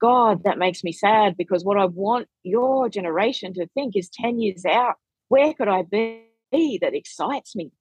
God, 0.01 0.43
that 0.43 0.57
makes 0.57 0.83
me 0.83 0.91
sad 0.91 1.37
because 1.37 1.63
what 1.63 1.77
I 1.77 1.85
want 1.85 2.27
your 2.43 2.89
generation 2.89 3.53
to 3.53 3.67
think 3.73 3.95
is 3.95 4.09
10 4.09 4.39
years 4.39 4.65
out, 4.65 4.95
where 5.29 5.53
could 5.53 5.67
I 5.69 5.83
be 5.83 6.79
that 6.81 6.93
excites 6.93 7.55
me? 7.55 7.71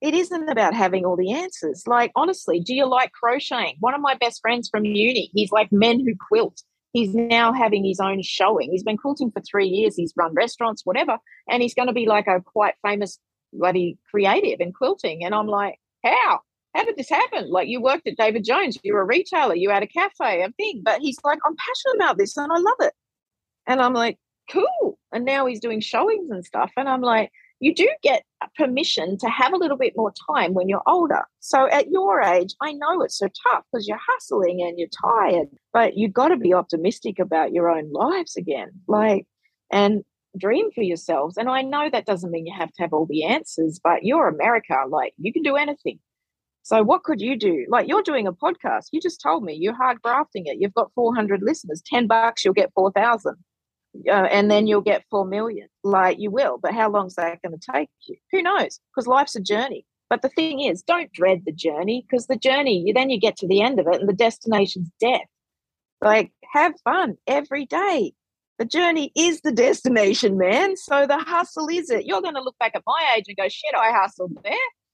It 0.00 0.14
isn't 0.14 0.48
about 0.48 0.74
having 0.74 1.04
all 1.04 1.16
the 1.16 1.32
answers. 1.32 1.84
Like, 1.86 2.12
honestly, 2.16 2.60
do 2.60 2.74
you 2.74 2.86
like 2.86 3.12
crocheting? 3.12 3.76
One 3.80 3.94
of 3.94 4.00
my 4.00 4.14
best 4.14 4.40
friends 4.40 4.68
from 4.70 4.84
uni, 4.84 5.30
he's 5.34 5.52
like 5.52 5.70
men 5.72 6.00
who 6.00 6.14
quilt. 6.28 6.62
He's 6.92 7.14
now 7.14 7.52
having 7.52 7.84
his 7.84 8.00
own 8.00 8.22
showing. 8.22 8.70
He's 8.70 8.82
been 8.82 8.96
quilting 8.96 9.30
for 9.30 9.42
three 9.42 9.68
years. 9.68 9.94
He's 9.94 10.14
run 10.16 10.32
restaurants, 10.34 10.86
whatever. 10.86 11.18
And 11.48 11.62
he's 11.62 11.74
going 11.74 11.88
to 11.88 11.94
be 11.94 12.06
like 12.06 12.26
a 12.26 12.40
quite 12.40 12.74
famous 12.84 13.18
bloody 13.52 13.98
creative 14.10 14.60
in 14.60 14.72
quilting. 14.72 15.24
And 15.24 15.34
I'm 15.34 15.46
mm. 15.46 15.50
like, 15.50 15.78
how? 16.04 16.40
How 16.74 16.84
did 16.84 16.96
this 16.96 17.08
happen? 17.08 17.50
Like 17.50 17.68
you 17.68 17.80
worked 17.80 18.06
at 18.06 18.16
David 18.16 18.44
Jones, 18.44 18.78
you're 18.82 19.00
a 19.00 19.04
retailer, 19.04 19.54
you 19.54 19.70
had 19.70 19.82
a 19.82 19.86
cafe, 19.86 20.42
a 20.42 20.50
thing. 20.50 20.82
But 20.84 21.00
he's 21.00 21.18
like, 21.24 21.38
I'm 21.44 21.56
passionate 21.56 21.96
about 21.96 22.18
this 22.18 22.36
and 22.36 22.52
I 22.52 22.58
love 22.58 22.76
it. 22.80 22.92
And 23.66 23.80
I'm 23.80 23.94
like, 23.94 24.18
cool. 24.50 24.98
And 25.12 25.24
now 25.24 25.46
he's 25.46 25.60
doing 25.60 25.80
showings 25.80 26.30
and 26.30 26.44
stuff. 26.44 26.70
And 26.76 26.88
I'm 26.88 27.02
like, 27.02 27.30
you 27.60 27.74
do 27.74 27.88
get 28.02 28.22
permission 28.56 29.18
to 29.18 29.28
have 29.28 29.52
a 29.52 29.56
little 29.56 29.76
bit 29.76 29.94
more 29.96 30.12
time 30.30 30.54
when 30.54 30.68
you're 30.68 30.82
older. 30.86 31.24
So 31.40 31.68
at 31.68 31.90
your 31.90 32.20
age, 32.20 32.54
I 32.62 32.72
know 32.72 33.02
it's 33.02 33.18
so 33.18 33.28
tough 33.50 33.64
because 33.72 33.88
you're 33.88 33.98
hustling 34.06 34.62
and 34.62 34.78
you're 34.78 34.88
tired, 34.88 35.48
but 35.72 35.96
you've 35.96 36.12
got 36.12 36.28
to 36.28 36.36
be 36.36 36.54
optimistic 36.54 37.18
about 37.18 37.52
your 37.52 37.68
own 37.68 37.90
lives 37.92 38.36
again. 38.36 38.70
Like, 38.86 39.26
and 39.72 40.04
dream 40.38 40.70
for 40.74 40.82
yourselves. 40.82 41.36
And 41.36 41.48
I 41.48 41.62
know 41.62 41.88
that 41.90 42.06
doesn't 42.06 42.30
mean 42.30 42.46
you 42.46 42.54
have 42.56 42.72
to 42.72 42.82
have 42.82 42.92
all 42.92 43.06
the 43.06 43.24
answers, 43.24 43.80
but 43.82 44.04
you're 44.04 44.28
America. 44.28 44.76
Like, 44.88 45.14
you 45.18 45.32
can 45.32 45.42
do 45.42 45.56
anything. 45.56 45.98
So, 46.62 46.82
what 46.82 47.02
could 47.02 47.20
you 47.20 47.36
do? 47.36 47.66
Like, 47.68 47.88
you're 47.88 48.02
doing 48.02 48.26
a 48.26 48.32
podcast. 48.32 48.88
You 48.92 49.00
just 49.00 49.22
told 49.22 49.42
me 49.42 49.54
you're 49.54 49.74
hard 49.74 50.02
grafting 50.02 50.46
it. 50.46 50.58
You've 50.60 50.74
got 50.74 50.92
400 50.94 51.42
listeners. 51.42 51.82
10 51.86 52.06
bucks, 52.06 52.44
you'll 52.44 52.54
get 52.54 52.72
4,000. 52.74 53.36
Uh, 54.06 54.10
and 54.10 54.50
then 54.50 54.66
you'll 54.66 54.82
get 54.82 55.04
4 55.10 55.24
million. 55.24 55.68
Like, 55.82 56.18
you 56.18 56.30
will. 56.30 56.58
But 56.58 56.74
how 56.74 56.90
long 56.90 57.06
is 57.06 57.14
that 57.14 57.40
going 57.42 57.58
to 57.58 57.72
take 57.72 57.88
you? 58.06 58.16
Who 58.32 58.42
knows? 58.42 58.80
Because 58.94 59.06
life's 59.06 59.36
a 59.36 59.40
journey. 59.40 59.86
But 60.10 60.22
the 60.22 60.28
thing 60.30 60.60
is, 60.60 60.82
don't 60.82 61.12
dread 61.12 61.42
the 61.44 61.52
journey 61.52 62.04
because 62.08 62.26
the 62.26 62.36
journey, 62.36 62.82
you, 62.86 62.94
then 62.94 63.10
you 63.10 63.20
get 63.20 63.36
to 63.38 63.48
the 63.48 63.62
end 63.62 63.78
of 63.78 63.86
it 63.86 64.00
and 64.00 64.08
the 64.08 64.14
destination's 64.14 64.90
death. 65.00 65.26
Like, 66.00 66.32
have 66.52 66.74
fun 66.84 67.16
every 67.26 67.66
day. 67.66 68.12
The 68.58 68.64
journey 68.64 69.12
is 69.16 69.40
the 69.42 69.52
destination, 69.52 70.36
man. 70.36 70.76
So 70.76 71.06
the 71.06 71.18
hustle 71.18 71.68
is 71.68 71.90
it. 71.90 72.06
You're 72.06 72.22
going 72.22 72.34
to 72.34 72.42
look 72.42 72.58
back 72.58 72.72
at 72.74 72.82
my 72.86 73.14
age 73.16 73.26
and 73.28 73.36
go, 73.36 73.48
shit, 73.48 73.74
I 73.76 73.92
hustled 73.92 74.36
there. 74.42 74.52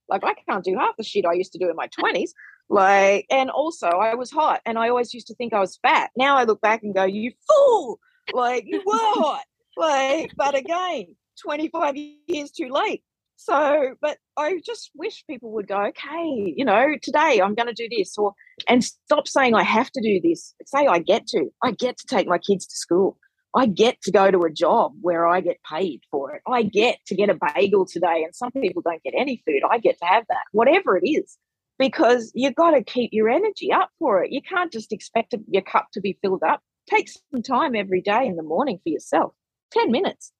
Like, 0.09 0.23
I 0.23 0.35
can't 0.47 0.62
do 0.62 0.76
half 0.76 0.97
the 0.99 1.04
shit 1.04 1.25
I 1.25 1.33
used 1.33 1.52
to 1.52 1.59
do 1.59 1.71
in 1.71 1.76
my 1.76 1.88
20s. 1.88 2.30
Like, 2.68 3.26
and 3.30 3.50
also 3.50 3.87
I 3.87 4.14
was 4.16 4.30
hot 4.30 4.61
and 4.66 4.78
I 4.78 4.90
always 4.90 5.14
used 5.14 5.28
to 5.28 5.35
think 5.35 5.54
I 5.54 5.61
was 5.61 5.78
fat. 5.83 6.11
Now 6.14 6.37
I 6.37 6.44
look 6.44 6.61
back 6.61 6.83
and 6.83 6.94
go, 6.94 7.04
you 7.04 7.33
fool. 7.49 8.00
Like, 8.35 8.64
you 8.66 8.83
were 8.85 8.92
hot. 8.97 9.44
Like, 9.78 10.33
but 10.37 10.54
again, 10.54 11.16
25 11.42 11.97
years 12.26 12.50
too 12.50 12.68
late. 12.68 13.02
So, 13.37 13.94
but 14.00 14.18
I 14.37 14.61
just 14.64 14.90
wish 14.94 15.25
people 15.26 15.52
would 15.52 15.66
go, 15.66 15.87
okay, 15.87 16.54
you 16.56 16.64
know, 16.64 16.94
today 17.02 17.40
I'm 17.42 17.54
going 17.54 17.66
to 17.66 17.75
do 17.75 17.88
this, 17.90 18.16
or 18.16 18.33
and 18.68 18.85
stop 18.85 19.26
saying 19.26 19.54
I 19.54 19.64
have 19.64 19.90
to 19.90 20.00
do 20.00 20.21
this. 20.23 20.54
Say 20.66 20.87
I 20.87 21.00
get 21.00 21.26
to. 21.28 21.50
I 21.62 21.73
get 21.73 21.99
to 21.99 22.06
take 22.06 22.28
my 22.28 22.38
kids 22.38 22.66
to 22.66 22.76
school. 22.76 23.18
I 23.57 23.67
get 23.67 24.03
to 24.03 24.11
go 24.11 24.33
to 24.33 24.43
a 24.43 24.51
job 24.51 24.95
where 25.01 25.29
I 25.29 25.41
get 25.41 25.59
paid 25.63 26.01
for 26.11 26.35
it. 26.35 26.43
I 26.47 26.65
get 26.65 26.99
to 27.07 27.15
get 27.15 27.31
a 27.31 27.39
bagel 27.55 27.87
today, 27.87 28.25
and 28.25 28.35
some 28.35 28.51
people 28.51 28.83
don't 28.83 29.03
get 29.05 29.15
any 29.17 29.43
food. 29.47 29.63
I 29.71 29.79
get 29.79 29.97
to 30.01 30.07
have 30.07 30.25
that, 30.29 30.43
whatever 30.51 30.97
it 30.97 31.09
is, 31.09 31.39
because 31.79 32.33
you've 32.35 32.57
got 32.57 32.73
to 32.73 32.83
keep 32.83 33.11
your 33.13 33.29
energy 33.29 33.73
up 33.73 33.91
for 34.01 34.25
it. 34.25 34.33
You 34.33 34.43
can't 34.43 34.73
just 34.73 34.93
expect 34.93 35.35
your 35.49 35.63
cup 35.63 35.87
to 35.93 36.01
be 36.01 36.19
filled 36.21 36.43
up. 36.43 36.63
Take 36.91 37.09
some 37.09 37.43
time 37.43 37.77
every 37.77 38.03
day 38.03 38.27
in 38.27 38.35
the 38.35 38.43
morning 38.43 38.81
for 38.83 38.89
yourself 38.89 39.33
10 39.73 39.91
minutes. 39.93 40.33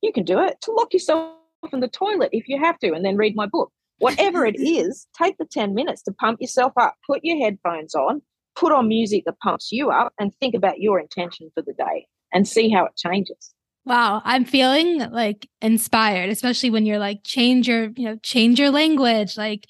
You 0.00 0.12
can 0.12 0.24
do 0.24 0.40
it 0.40 0.56
to 0.62 0.72
lock 0.72 0.92
yourself 0.94 1.34
in 1.70 1.80
the 1.80 1.88
toilet 1.88 2.30
if 2.32 2.48
you 2.48 2.58
have 2.58 2.78
to, 2.78 2.92
and 2.92 3.04
then 3.04 3.16
read 3.16 3.36
my 3.36 3.46
book. 3.46 3.72
Whatever 3.98 4.46
it 4.46 4.56
is, 4.58 5.06
take 5.20 5.36
the 5.36 5.44
10 5.44 5.74
minutes 5.74 6.02
to 6.04 6.12
pump 6.12 6.40
yourself 6.40 6.72
up. 6.80 6.94
Put 7.06 7.20
your 7.24 7.38
headphones 7.44 7.94
on, 7.94 8.22
put 8.56 8.72
on 8.72 8.88
music 8.88 9.24
that 9.26 9.38
pumps 9.40 9.70
you 9.70 9.90
up, 9.90 10.14
and 10.18 10.34
think 10.36 10.54
about 10.54 10.80
your 10.80 10.98
intention 10.98 11.50
for 11.54 11.62
the 11.62 11.74
day 11.74 12.06
and 12.34 12.46
see 12.46 12.68
how 12.68 12.84
it 12.84 12.96
changes. 12.96 13.54
Wow, 13.86 14.22
I'm 14.24 14.44
feeling 14.44 14.98
like 15.10 15.48
inspired, 15.62 16.30
especially 16.30 16.70
when 16.70 16.86
you're 16.86 16.98
like 16.98 17.20
change 17.22 17.68
your, 17.68 17.90
you 17.96 18.04
know, 18.04 18.16
change 18.22 18.58
your 18.58 18.70
language, 18.70 19.36
like 19.36 19.66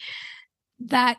that 0.80 1.18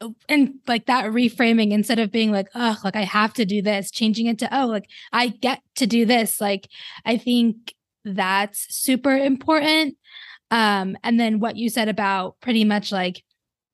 uh, 0.00 0.08
and 0.28 0.54
like 0.66 0.86
that 0.86 1.04
reframing 1.06 1.70
instead 1.70 1.98
of 1.98 2.10
being 2.10 2.32
like, 2.32 2.48
oh, 2.54 2.78
like 2.82 2.96
I 2.96 3.02
have 3.02 3.34
to 3.34 3.44
do 3.44 3.60
this, 3.60 3.90
changing 3.90 4.26
it 4.26 4.38
to, 4.38 4.58
oh, 4.58 4.66
like 4.66 4.88
I 5.12 5.28
get 5.28 5.60
to 5.76 5.86
do 5.86 6.06
this. 6.06 6.40
Like 6.40 6.68
I 7.04 7.18
think 7.18 7.74
that's 8.04 8.74
super 8.74 9.16
important. 9.16 9.96
Um, 10.50 10.96
and 11.02 11.20
then 11.20 11.40
what 11.40 11.56
you 11.56 11.68
said 11.68 11.88
about 11.88 12.40
pretty 12.40 12.64
much 12.64 12.90
like 12.90 13.22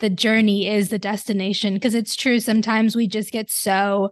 the 0.01 0.11
journey 0.11 0.67
is 0.67 0.89
the 0.89 0.99
destination, 0.99 1.75
because 1.75 1.95
it's 1.95 2.17
true. 2.17 2.41
Sometimes 2.41 2.97
we 2.97 3.07
just 3.07 3.31
get 3.31 3.51
so 3.51 4.11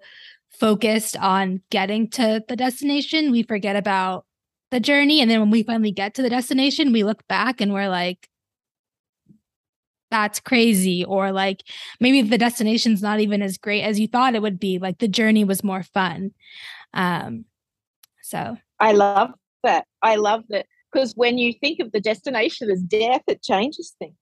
focused 0.51 1.17
on 1.17 1.63
getting 1.71 2.09
to 2.11 2.43
the 2.49 2.57
destination, 2.57 3.31
we 3.31 3.43
forget 3.43 3.77
about 3.77 4.25
the 4.71 4.81
journey. 4.81 5.21
And 5.21 5.31
then 5.31 5.41
when 5.41 5.51
we 5.51 5.63
finally 5.63 5.93
get 5.93 6.15
to 6.15 6.23
the 6.23 6.31
destination, 6.31 6.93
we 6.93 7.05
look 7.05 7.27
back 7.29 7.61
and 7.61 7.73
we're 7.73 7.89
like, 7.89 8.29
that's 10.11 10.41
crazy. 10.41 11.05
Or 11.05 11.33
like 11.33 11.63
maybe 12.01 12.23
the 12.23 12.39
destination's 12.39 13.03
not 13.03 13.21
even 13.21 13.43
as 13.43 13.59
great 13.59 13.83
as 13.83 14.01
you 14.01 14.09
thought 14.09 14.35
it 14.35 14.43
would 14.43 14.59
be. 14.59 14.79
Like 14.79 14.99
the 14.99 15.09
journey 15.09 15.45
was 15.45 15.63
more 15.63 15.83
fun. 15.83 16.33
Um, 16.95 17.45
so 18.23 18.57
I 18.81 18.93
love 18.93 19.31
that. 19.63 19.87
I 20.03 20.17
love 20.17 20.45
that. 20.49 20.67
Because 20.93 21.13
when 21.15 21.37
you 21.37 21.53
think 21.53 21.81
of 21.81 21.93
the 21.93 22.01
destination 22.01 22.71
as 22.71 22.81
death, 22.81 23.23
it 23.27 23.43
changes 23.43 23.95
things. 23.99 24.15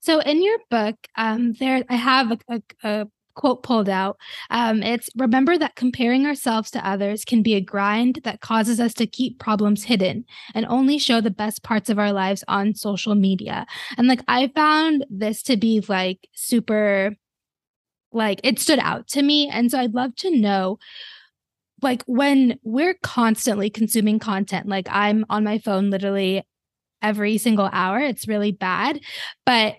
So 0.00 0.20
in 0.20 0.42
your 0.42 0.58
book, 0.70 0.96
um, 1.16 1.54
there 1.54 1.84
I 1.88 1.96
have 1.96 2.32
a, 2.32 2.38
a, 2.48 2.62
a 2.84 3.06
quote 3.36 3.62
pulled 3.62 3.88
out. 3.88 4.16
Um, 4.50 4.82
it's 4.82 5.08
remember 5.16 5.56
that 5.56 5.76
comparing 5.76 6.26
ourselves 6.26 6.70
to 6.72 6.88
others 6.88 7.24
can 7.24 7.42
be 7.42 7.54
a 7.54 7.60
grind 7.60 8.20
that 8.24 8.40
causes 8.40 8.80
us 8.80 8.94
to 8.94 9.06
keep 9.06 9.38
problems 9.38 9.84
hidden 9.84 10.24
and 10.54 10.66
only 10.66 10.98
show 10.98 11.20
the 11.20 11.30
best 11.30 11.62
parts 11.62 11.88
of 11.88 11.98
our 11.98 12.12
lives 12.12 12.42
on 12.48 12.74
social 12.74 13.14
media. 13.14 13.66
And 13.96 14.08
like 14.08 14.22
I 14.26 14.48
found 14.48 15.06
this 15.08 15.42
to 15.44 15.56
be 15.56 15.84
like 15.88 16.28
super, 16.34 17.14
like 18.12 18.40
it 18.42 18.58
stood 18.58 18.80
out 18.80 19.06
to 19.08 19.22
me. 19.22 19.48
And 19.48 19.70
so 19.70 19.78
I'd 19.78 19.94
love 19.94 20.16
to 20.16 20.36
know 20.36 20.78
like 21.82 22.02
when 22.06 22.58
we're 22.64 22.94
constantly 23.02 23.70
consuming 23.70 24.18
content, 24.18 24.66
like 24.66 24.88
I'm 24.90 25.26
on 25.28 25.44
my 25.44 25.58
phone 25.58 25.90
literally 25.90 26.42
every 27.02 27.38
single 27.38 27.68
hour, 27.70 27.98
it's 27.98 28.26
really 28.26 28.52
bad. 28.52 29.00
But 29.44 29.76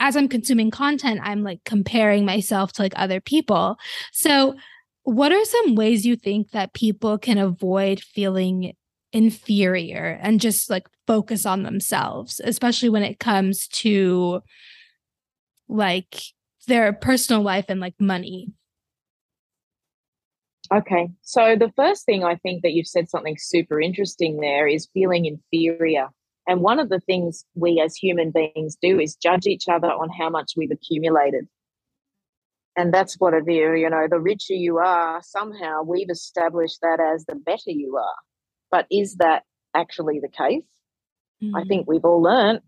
as 0.00 0.16
I'm 0.16 0.28
consuming 0.28 0.70
content, 0.70 1.20
I'm 1.22 1.42
like 1.42 1.60
comparing 1.64 2.24
myself 2.24 2.72
to 2.74 2.82
like 2.82 2.92
other 2.96 3.20
people. 3.20 3.76
So, 4.12 4.54
what 5.02 5.32
are 5.32 5.44
some 5.44 5.74
ways 5.74 6.04
you 6.04 6.16
think 6.16 6.50
that 6.50 6.74
people 6.74 7.16
can 7.18 7.38
avoid 7.38 8.00
feeling 8.00 8.74
inferior 9.12 10.18
and 10.20 10.40
just 10.40 10.68
like 10.68 10.86
focus 11.06 11.46
on 11.46 11.62
themselves, 11.62 12.40
especially 12.44 12.90
when 12.90 13.02
it 13.02 13.18
comes 13.18 13.66
to 13.68 14.42
like 15.66 16.22
their 16.66 16.92
personal 16.92 17.42
life 17.42 17.66
and 17.68 17.80
like 17.80 17.94
money? 17.98 18.52
Okay. 20.72 21.08
So 21.22 21.56
the 21.56 21.72
first 21.76 22.04
thing 22.04 22.24
I 22.24 22.36
think 22.36 22.62
that 22.62 22.72
you've 22.72 22.86
said 22.86 23.08
something 23.08 23.36
super 23.38 23.80
interesting 23.80 24.40
there 24.40 24.66
is 24.66 24.88
feeling 24.92 25.24
inferior. 25.24 26.08
And 26.48 26.62
one 26.62 26.80
of 26.80 26.88
the 26.88 27.00
things 27.00 27.44
we 27.54 27.80
as 27.84 27.94
human 27.94 28.32
beings 28.32 28.76
do 28.80 28.98
is 28.98 29.14
judge 29.14 29.46
each 29.46 29.68
other 29.68 29.88
on 29.88 30.08
how 30.08 30.30
much 30.30 30.54
we've 30.56 30.70
accumulated. 30.70 31.46
And 32.76 32.92
that's 32.92 33.16
what 33.18 33.34
it 33.34 33.50
is, 33.50 33.80
you 33.80 33.90
know, 33.90 34.06
the 34.08 34.20
richer 34.20 34.54
you 34.54 34.78
are, 34.78 35.20
somehow 35.22 35.82
we've 35.82 36.10
established 36.10 36.78
that 36.80 37.00
as 37.00 37.26
the 37.26 37.34
better 37.34 37.70
you 37.70 37.96
are. 37.96 38.16
But 38.70 38.86
is 38.90 39.16
that 39.16 39.42
actually 39.74 40.20
the 40.20 40.28
case? 40.28 40.62
Mm-hmm. 41.42 41.56
I 41.56 41.64
think 41.64 41.86
we've 41.86 42.04
all 42.04 42.22
learned 42.22 42.60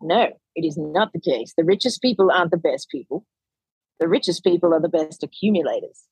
no, 0.00 0.28
it 0.54 0.64
is 0.64 0.76
not 0.76 1.12
the 1.12 1.20
case. 1.20 1.52
The 1.56 1.64
richest 1.64 2.02
people 2.02 2.30
aren't 2.30 2.50
the 2.50 2.56
best 2.56 2.88
people. 2.90 3.24
The 3.98 4.08
richest 4.08 4.42
people 4.42 4.74
are 4.74 4.80
the 4.80 4.88
best 4.88 5.22
accumulators. 5.22 6.06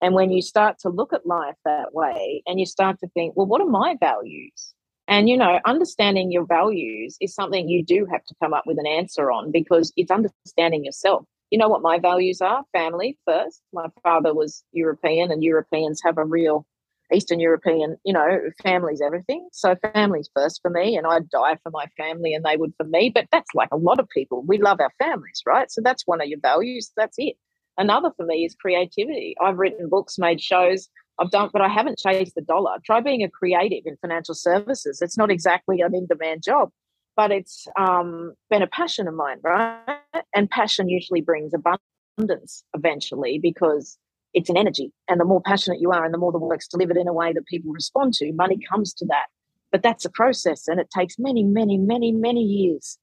And 0.00 0.14
when 0.14 0.30
you 0.30 0.42
start 0.42 0.78
to 0.80 0.88
look 0.88 1.12
at 1.12 1.26
life 1.26 1.56
that 1.64 1.94
way 1.94 2.42
and 2.46 2.58
you 2.58 2.66
start 2.66 2.98
to 3.00 3.08
think, 3.08 3.36
well, 3.36 3.46
what 3.46 3.60
are 3.60 3.68
my 3.68 3.96
values? 4.00 4.74
And, 5.08 5.28
you 5.28 5.36
know, 5.36 5.60
understanding 5.64 6.30
your 6.30 6.46
values 6.46 7.16
is 7.20 7.34
something 7.34 7.68
you 7.68 7.84
do 7.84 8.06
have 8.10 8.24
to 8.24 8.34
come 8.42 8.54
up 8.54 8.64
with 8.66 8.78
an 8.78 8.86
answer 8.86 9.30
on 9.30 9.50
because 9.50 9.92
it's 9.96 10.10
understanding 10.10 10.84
yourself. 10.84 11.24
You 11.50 11.58
know 11.58 11.68
what 11.68 11.82
my 11.82 11.98
values 11.98 12.40
are? 12.40 12.64
Family 12.72 13.18
first. 13.26 13.60
My 13.72 13.88
father 14.02 14.32
was 14.32 14.64
European, 14.72 15.30
and 15.30 15.44
Europeans 15.44 16.00
have 16.04 16.16
a 16.16 16.24
real 16.24 16.66
Eastern 17.12 17.40
European, 17.40 17.96
you 18.04 18.12
know, 18.12 18.40
family's 18.62 19.00
everything. 19.00 19.46
So 19.52 19.76
family's 19.92 20.30
first 20.34 20.60
for 20.62 20.70
me, 20.70 20.96
and 20.96 21.06
I'd 21.06 21.28
die 21.28 21.58
for 21.62 21.70
my 21.70 21.86
family 21.96 22.34
and 22.34 22.44
they 22.44 22.56
would 22.56 22.72
for 22.76 22.84
me. 22.84 23.10
But 23.14 23.26
that's 23.30 23.54
like 23.54 23.68
a 23.72 23.76
lot 23.76 24.00
of 24.00 24.08
people. 24.08 24.42
We 24.46 24.58
love 24.58 24.80
our 24.80 24.92
families, 24.98 25.42
right? 25.46 25.70
So 25.70 25.80
that's 25.84 26.06
one 26.06 26.20
of 26.20 26.28
your 26.28 26.40
values. 26.40 26.90
That's 26.96 27.16
it. 27.18 27.36
Another 27.78 28.10
for 28.16 28.26
me 28.26 28.44
is 28.44 28.54
creativity. 28.54 29.34
I've 29.40 29.58
written 29.58 29.88
books, 29.88 30.18
made 30.18 30.40
shows, 30.40 30.88
I've 31.22 31.30
done, 31.30 31.50
but 31.52 31.62
I 31.62 31.68
haven't 31.68 31.98
chased 31.98 32.34
the 32.34 32.42
dollar. 32.42 32.78
Try 32.84 33.00
being 33.00 33.22
a 33.22 33.30
creative 33.30 33.84
in 33.86 33.96
financial 34.00 34.34
services. 34.34 35.00
It's 35.00 35.16
not 35.16 35.30
exactly 35.30 35.80
an 35.80 35.94
in 35.94 36.06
demand 36.06 36.42
job, 36.42 36.70
but 37.16 37.30
it's 37.30 37.66
um, 37.78 38.34
been 38.50 38.62
a 38.62 38.66
passion 38.66 39.06
of 39.06 39.14
mine, 39.14 39.38
right? 39.44 40.00
And 40.34 40.50
passion 40.50 40.88
usually 40.88 41.20
brings 41.20 41.52
abundance 41.54 42.64
eventually 42.74 43.38
because 43.40 43.98
it's 44.34 44.50
an 44.50 44.56
energy. 44.56 44.92
And 45.08 45.20
the 45.20 45.24
more 45.24 45.40
passionate 45.40 45.80
you 45.80 45.92
are 45.92 46.04
and 46.04 46.12
the 46.12 46.18
more 46.18 46.32
the 46.32 46.38
work's 46.38 46.66
delivered 46.66 46.96
in 46.96 47.06
a 47.06 47.12
way 47.12 47.32
that 47.32 47.46
people 47.46 47.70
respond 47.72 48.14
to, 48.14 48.32
money 48.32 48.58
comes 48.68 48.92
to 48.94 49.06
that. 49.06 49.26
But 49.70 49.82
that's 49.82 50.04
a 50.04 50.10
process 50.10 50.66
and 50.66 50.80
it 50.80 50.90
takes 50.90 51.20
many, 51.20 51.44
many, 51.44 51.78
many, 51.78 52.10
many 52.10 52.42
years 52.42 52.98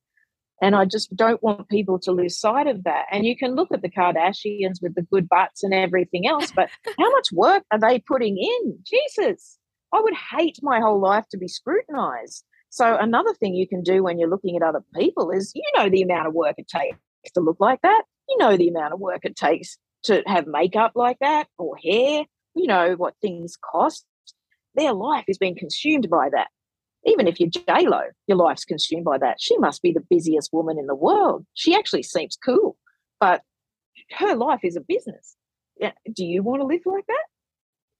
and 0.62 0.76
I 0.76 0.86
just 0.86 1.16
don't 1.16 1.42
want 1.42 1.70
people 1.70 2.00
to 2.00 2.12
lose 2.12 2.38
sight 2.38 2.68
of 2.68 2.84
that. 2.84 3.06
And 3.12 3.26
you 3.26 3.38
can 3.38 3.56
look 3.56 3.70
at 3.72 3.82
the 3.82 3.90
Kardashians 3.90 4.82
with 4.82 4.96
the 4.96 5.04
good 5.04 5.30
butts 5.30 5.64
and 5.64 5.74
everything 5.74 6.28
else, 6.28 6.52
but 6.52 6.70
how 6.98 7.12
much 7.12 7.32
work 7.32 7.64
are 7.72 7.80
they 7.80 8.00
putting 8.00 8.38
in? 8.38 8.80
Jesus, 8.86 9.58
I 9.94 10.02
would 10.02 10.16
hate 10.38 10.60
my 10.62 10.80
whole 10.80 11.00
life 11.00 11.26
to 11.32 11.38
be 11.38 11.48
scrutinized. 11.48 12.44
So, 12.72 12.98
another 12.98 13.34
thing 13.34 13.56
you 13.56 13.68
can 13.68 13.82
do 13.82 14.04
when 14.04 14.20
you're 14.20 14.30
looking 14.30 14.56
at 14.56 14.62
other 14.62 14.84
people 14.94 15.32
is 15.32 15.52
you 15.56 15.64
know 15.76 15.90
the 15.90 16.04
amount 16.04 16.28
of 16.28 16.34
work 16.34 16.56
it 16.58 16.68
takes 16.68 16.98
to 17.34 17.42
look 17.42 17.58
like 17.60 17.82
that. 17.82 18.04
You 18.28 18.38
know 18.38 18.58
the 18.58 18.70
amount 18.70 18.94
of 18.94 19.00
work 19.00 19.22
it 19.24 19.36
takes 19.36 19.78
to 20.04 20.22
have 20.28 20.46
makeup 20.46 20.92
like 20.96 21.18
that 21.20 21.48
or 21.58 21.78
hair. 21.78 22.26
You 22.54 22.68
know 22.68 22.94
what 22.96 23.16
things 23.22 23.58
cost. 23.58 24.06
Their 24.76 24.94
life 24.94 25.26
is 25.28 25.40
being 25.40 25.56
consumed 25.56 26.10
by 26.10 26.30
that 26.30 26.50
even 27.06 27.28
if 27.28 27.40
you're 27.40 27.50
J 27.50 27.88
Lo, 27.88 28.02
your 28.28 28.38
life's 28.38 28.66
consumed 28.66 29.06
by 29.06 29.18
that. 29.18 29.38
She 29.40 29.58
must 29.58 29.82
be 29.82 29.92
the 29.92 30.06
busiest 30.10 30.52
woman 30.52 30.78
in 30.78 30.88
the 30.88 30.96
world. 30.96 31.46
She 31.54 31.76
actually 31.76 32.04
seems 32.04 32.38
cool, 32.44 32.78
but 33.20 33.42
her 34.18 34.36
life 34.36 34.62
is 34.64 34.76
a 34.76 34.82
business. 34.82 35.36
Do 35.80 36.26
you 36.26 36.44
want 36.44 36.62
to 36.62 36.68
live 36.68 36.82
like 36.86 37.08
that? 37.08 37.26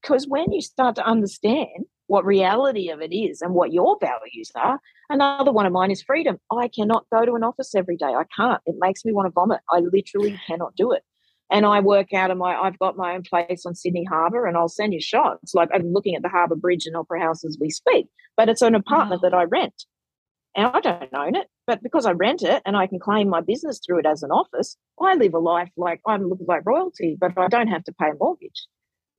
Because 0.02 0.28
when 0.28 0.52
you 0.52 0.62
start 0.62 0.96
to 0.96 1.06
understand 1.06 1.86
what 2.08 2.26
reality 2.26 2.90
of 2.90 3.02
it 3.02 3.14
is 3.14 3.42
and 3.42 3.54
what 3.54 3.72
your 3.72 3.98
values 4.02 4.52
are, 4.56 4.80
another 5.10 5.52
one 5.52 5.66
of 5.66 5.74
mine 5.74 5.92
is 5.92 6.02
freedom. 6.02 6.40
I 6.52 6.68
cannot 6.68 7.06
go 7.12 7.26
to 7.26 7.36
an 7.36 7.44
office 7.44 7.76
every 7.76 7.98
day. 7.98 8.08
I 8.08 8.24
can't. 8.36 8.62
It 8.66 8.76
makes 8.80 9.06
me 9.06 9.14
want 9.14 9.28
to 9.28 9.32
vomit. 9.32 9.62
I 9.70 9.80
literally 9.80 10.40
cannot 10.48 10.76
do 10.76 10.92
it 10.92 11.04
and 11.50 11.66
I 11.66 11.80
work 11.80 12.14
out 12.14 12.32
of 12.32 12.38
my 12.38 12.56
I've 12.56 12.80
got 12.80 12.98
my 12.98 13.14
own 13.14 13.24
place 13.24 13.66
on 13.66 13.76
Sydney 13.76 14.06
Harbour 14.06 14.46
and 14.46 14.58
I'll 14.58 14.70
send 14.70 14.94
you 14.94 15.02
shots. 15.02 15.54
Like 15.54 15.70
I'm 15.74 15.92
looking 15.92 16.16
at 16.16 16.22
the 16.22 16.30
Harbour 16.30 16.56
Bridge 16.56 16.86
and 16.86 16.96
Opera 16.96 17.22
House 17.22 17.44
as 17.44 17.58
we 17.60 17.70
speak. 17.70 18.08
But 18.40 18.48
it's 18.48 18.62
an 18.62 18.74
apartment 18.74 19.22
wow. 19.22 19.30
that 19.30 19.36
I 19.36 19.44
rent. 19.44 19.84
And 20.56 20.68
I 20.68 20.80
don't 20.80 21.14
own 21.14 21.36
it, 21.36 21.48
but 21.68 21.84
because 21.84 22.06
I 22.06 22.12
rent 22.12 22.42
it 22.42 22.64
and 22.66 22.78
I 22.78 22.88
can 22.88 22.98
claim 22.98 23.28
my 23.28 23.42
business 23.42 23.82
through 23.86 24.00
it 24.00 24.06
as 24.06 24.24
an 24.24 24.32
office, 24.32 24.78
I 24.98 25.16
live 25.16 25.34
a 25.34 25.40
life 25.40 25.70
like 25.76 26.00
I'm 26.08 26.30
looking 26.30 26.46
like 26.48 26.66
royalty, 26.66 27.18
but 27.20 27.38
I 27.38 27.50
don't 27.50 27.68
have 27.68 27.84
to 27.84 27.94
pay 28.00 28.12
a 28.12 28.16
mortgage. 28.18 28.66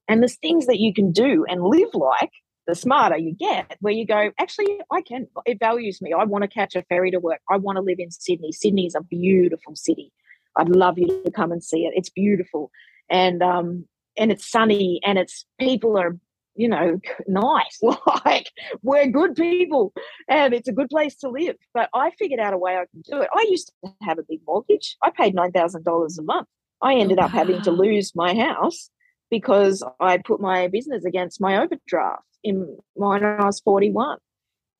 And 0.08 0.22
there's 0.22 0.38
things 0.38 0.68
that 0.68 0.80
you 0.80 0.94
can 0.94 1.12
do 1.12 1.44
and 1.46 1.62
live 1.62 1.90
like 1.92 2.30
the 2.66 2.74
smarter 2.74 3.18
you 3.18 3.34
get, 3.34 3.76
where 3.80 3.92
you 3.92 4.06
go, 4.06 4.30
actually, 4.38 4.80
I 4.90 5.02
can, 5.02 5.28
it 5.44 5.58
values 5.60 6.00
me. 6.00 6.14
I 6.14 6.24
want 6.24 6.42
to 6.44 6.48
catch 6.48 6.74
a 6.74 6.82
ferry 6.84 7.10
to 7.10 7.20
work. 7.20 7.40
I 7.50 7.58
want 7.58 7.76
to 7.76 7.82
live 7.82 7.98
in 7.98 8.10
Sydney. 8.10 8.52
Sydney 8.52 8.86
is 8.86 8.94
a 8.94 9.02
beautiful 9.02 9.76
city. 9.76 10.14
I'd 10.56 10.70
love 10.70 10.98
you 10.98 11.22
to 11.26 11.30
come 11.30 11.52
and 11.52 11.62
see 11.62 11.84
it. 11.84 11.92
It's 11.94 12.08
beautiful, 12.08 12.70
and 13.10 13.42
um, 13.42 13.84
and 14.16 14.32
it's 14.32 14.50
sunny, 14.50 15.00
and 15.04 15.18
it's 15.18 15.44
people 15.58 15.98
are 15.98 16.18
you 16.60 16.68
know 16.68 17.00
nice. 17.26 17.80
like 18.24 18.50
we're 18.82 19.06
good 19.06 19.34
people, 19.34 19.92
and 20.28 20.54
it's 20.54 20.68
a 20.68 20.72
good 20.72 20.88
place 20.88 21.16
to 21.16 21.28
live. 21.28 21.56
But 21.74 21.88
I 21.94 22.10
figured 22.18 22.40
out 22.40 22.54
a 22.54 22.58
way 22.58 22.76
I 22.76 22.84
can 22.90 23.02
do 23.02 23.22
it. 23.22 23.28
I 23.34 23.46
used 23.48 23.72
to 23.84 23.92
have 24.02 24.18
a 24.18 24.24
big 24.28 24.40
mortgage. 24.46 24.96
I 25.02 25.10
paid 25.10 25.34
nine 25.34 25.52
thousand 25.52 25.84
dollars 25.84 26.18
a 26.18 26.22
month. 26.22 26.48
I 26.82 26.94
ended 26.94 27.18
up 27.18 27.30
having 27.30 27.60
to 27.62 27.70
lose 27.70 28.12
my 28.14 28.34
house 28.34 28.90
because 29.30 29.82
I 30.00 30.18
put 30.18 30.40
my 30.40 30.68
business 30.68 31.04
against 31.04 31.40
my 31.40 31.62
overdraft 31.62 32.24
in 32.42 32.78
when 32.94 33.24
I 33.24 33.44
was 33.44 33.60
41. 33.60 34.18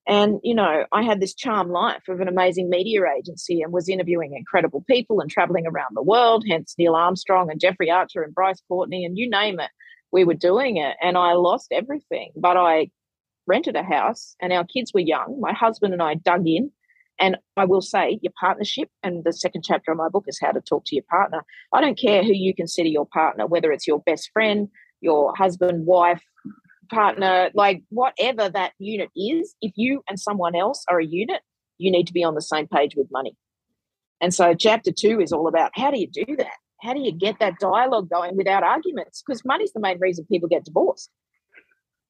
And, 0.06 0.40
you 0.42 0.54
know, 0.54 0.86
I 0.92 1.02
had 1.02 1.20
this 1.20 1.34
charm 1.34 1.70
life 1.70 2.08
of 2.08 2.20
an 2.20 2.26
amazing 2.26 2.68
media 2.68 3.02
agency 3.16 3.60
and 3.60 3.72
was 3.72 3.88
interviewing 3.88 4.34
incredible 4.34 4.82
people 4.88 5.20
and 5.20 5.30
traveling 5.30 5.66
around 5.66 5.94
the 5.94 6.02
world, 6.02 6.44
hence 6.48 6.74
Neil 6.78 6.96
Armstrong 6.96 7.50
and 7.50 7.60
Jeffrey 7.60 7.90
Archer 7.90 8.22
and 8.22 8.34
Bryce 8.34 8.60
Courtenay 8.66 9.04
and 9.04 9.16
you 9.16 9.28
name 9.30 9.60
it. 9.60 9.70
We 10.12 10.24
were 10.24 10.34
doing 10.34 10.76
it 10.76 10.96
and 11.02 11.16
I 11.16 11.34
lost 11.34 11.68
everything. 11.72 12.32
But 12.36 12.56
I 12.56 12.90
rented 13.46 13.76
a 13.76 13.82
house 13.82 14.36
and 14.40 14.52
our 14.52 14.64
kids 14.64 14.92
were 14.92 15.00
young. 15.00 15.38
My 15.40 15.52
husband 15.52 15.92
and 15.92 16.02
I 16.02 16.14
dug 16.14 16.46
in. 16.46 16.70
And 17.22 17.36
I 17.54 17.66
will 17.66 17.82
say, 17.82 18.18
your 18.22 18.32
partnership, 18.40 18.88
and 19.02 19.24
the 19.24 19.34
second 19.34 19.62
chapter 19.62 19.92
of 19.92 19.98
my 19.98 20.08
book 20.08 20.24
is 20.26 20.38
how 20.40 20.52
to 20.52 20.60
talk 20.62 20.84
to 20.86 20.96
your 20.96 21.04
partner. 21.10 21.44
I 21.70 21.82
don't 21.82 21.98
care 21.98 22.22
who 22.22 22.32
you 22.32 22.54
consider 22.54 22.88
your 22.88 23.04
partner, 23.04 23.46
whether 23.46 23.70
it's 23.72 23.86
your 23.86 24.00
best 24.00 24.30
friend, 24.32 24.68
your 25.02 25.34
husband, 25.36 25.84
wife, 25.84 26.22
partner, 26.90 27.50
like 27.54 27.82
whatever 27.88 28.48
that 28.48 28.72
unit 28.78 29.10
is, 29.16 29.54
if 29.60 29.72
you 29.76 30.02
and 30.08 30.18
someone 30.18 30.54
else 30.54 30.84
are 30.88 30.98
a 30.98 31.06
unit, 31.06 31.40
you 31.78 31.90
need 31.90 32.06
to 32.06 32.12
be 32.12 32.24
on 32.24 32.34
the 32.34 32.42
same 32.42 32.66
page 32.66 32.94
with 32.96 33.06
money. 33.10 33.36
And 34.20 34.34
so, 34.34 34.54
chapter 34.54 34.90
two 34.92 35.20
is 35.20 35.32
all 35.32 35.48
about 35.48 35.72
how 35.74 35.90
do 35.90 35.98
you 35.98 36.08
do 36.08 36.36
that? 36.36 36.56
How 36.82 36.94
do 36.94 37.00
you 37.00 37.12
get 37.12 37.38
that 37.40 37.58
dialogue 37.58 38.08
going 38.08 38.36
without 38.36 38.62
arguments? 38.62 39.22
Because 39.26 39.44
money's 39.44 39.72
the 39.72 39.80
main 39.80 39.98
reason 39.98 40.24
people 40.26 40.48
get 40.48 40.64
divorced. 40.64 41.10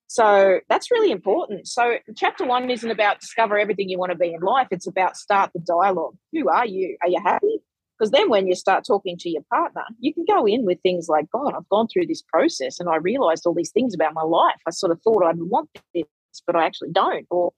So 0.06 0.58
that's 0.68 0.90
really 0.90 1.12
important. 1.12 1.68
So 1.68 1.98
chapter 2.16 2.44
one 2.44 2.68
isn't 2.68 2.90
about 2.90 3.20
discover 3.20 3.58
everything 3.58 3.88
you 3.88 3.98
want 3.98 4.10
to 4.10 4.18
be 4.18 4.34
in 4.34 4.40
life. 4.40 4.66
It's 4.70 4.88
about 4.88 5.16
start 5.16 5.52
the 5.54 5.60
dialogue. 5.60 6.16
Who 6.32 6.48
are 6.48 6.66
you? 6.66 6.96
Are 7.02 7.08
you 7.08 7.20
happy? 7.24 7.60
Because 7.96 8.10
then 8.10 8.28
when 8.28 8.46
you 8.46 8.54
start 8.54 8.84
talking 8.84 9.16
to 9.18 9.28
your 9.28 9.42
partner, 9.52 9.84
you 10.00 10.12
can 10.12 10.24
go 10.24 10.46
in 10.46 10.64
with 10.64 10.80
things 10.82 11.08
like, 11.08 11.30
God, 11.30 11.54
I've 11.54 11.68
gone 11.68 11.86
through 11.86 12.06
this 12.06 12.22
process 12.22 12.80
and 12.80 12.88
I 12.88 12.96
realized 12.96 13.46
all 13.46 13.54
these 13.54 13.70
things 13.70 13.94
about 13.94 14.14
my 14.14 14.22
life. 14.22 14.56
I 14.66 14.70
sort 14.70 14.90
of 14.90 15.00
thought 15.02 15.22
I'd 15.22 15.38
want 15.38 15.68
this, 15.94 16.06
but 16.46 16.56
I 16.56 16.64
actually 16.64 16.90
don't. 16.90 17.26
Or 17.30 17.52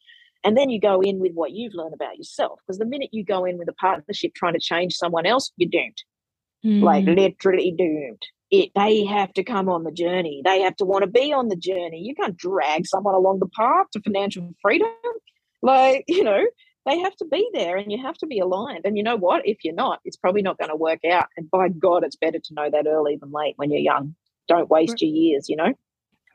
and 0.44 0.56
then 0.56 0.68
you 0.68 0.80
go 0.80 1.00
in 1.00 1.20
with 1.20 1.32
what 1.32 1.52
you've 1.52 1.74
learned 1.74 1.94
about 1.94 2.18
yourself. 2.18 2.60
Because 2.66 2.78
the 2.78 2.84
minute 2.84 3.10
you 3.12 3.24
go 3.24 3.44
in 3.44 3.56
with 3.56 3.68
a 3.68 3.74
partnership 3.74 4.34
trying 4.34 4.54
to 4.54 4.60
change 4.60 4.94
someone 4.94 5.26
else, 5.26 5.52
you're 5.56 5.70
doomed. 5.70 6.02
Mm. 6.64 6.82
Like 6.82 7.04
literally 7.04 7.74
doomed. 7.76 8.22
It 8.50 8.70
they 8.74 9.04
have 9.04 9.32
to 9.34 9.44
come 9.44 9.68
on 9.68 9.84
the 9.84 9.90
journey. 9.90 10.42
They 10.44 10.60
have 10.60 10.76
to 10.76 10.84
want 10.84 11.02
to 11.02 11.10
be 11.10 11.32
on 11.32 11.48
the 11.48 11.56
journey. 11.56 12.02
You 12.02 12.14
can't 12.14 12.36
drag 12.36 12.86
someone 12.86 13.14
along 13.14 13.40
the 13.40 13.48
path 13.48 13.86
to 13.92 14.00
financial 14.00 14.54
freedom. 14.60 14.88
Like, 15.62 16.04
you 16.08 16.24
know, 16.24 16.44
they 16.86 16.98
have 16.98 17.16
to 17.16 17.24
be 17.24 17.48
there 17.52 17.76
and 17.76 17.90
you 17.90 18.02
have 18.02 18.16
to 18.18 18.26
be 18.26 18.40
aligned. 18.40 18.82
And 18.84 18.96
you 18.96 19.02
know 19.02 19.16
what? 19.16 19.46
If 19.46 19.58
you're 19.64 19.74
not, 19.74 20.00
it's 20.04 20.16
probably 20.16 20.42
not 20.42 20.58
going 20.58 20.70
to 20.70 20.76
work 20.76 21.04
out. 21.04 21.26
And 21.36 21.50
by 21.50 21.68
God, 21.68 22.04
it's 22.04 22.16
better 22.16 22.38
to 22.38 22.54
know 22.54 22.68
that 22.70 22.86
early 22.86 23.16
than 23.16 23.30
late 23.32 23.54
when 23.56 23.70
you're 23.70 23.80
young. 23.80 24.14
don't 24.48 24.68
waste 24.68 25.00
your 25.00 25.10
years, 25.10 25.48
you 25.48 25.56
know? 25.56 25.74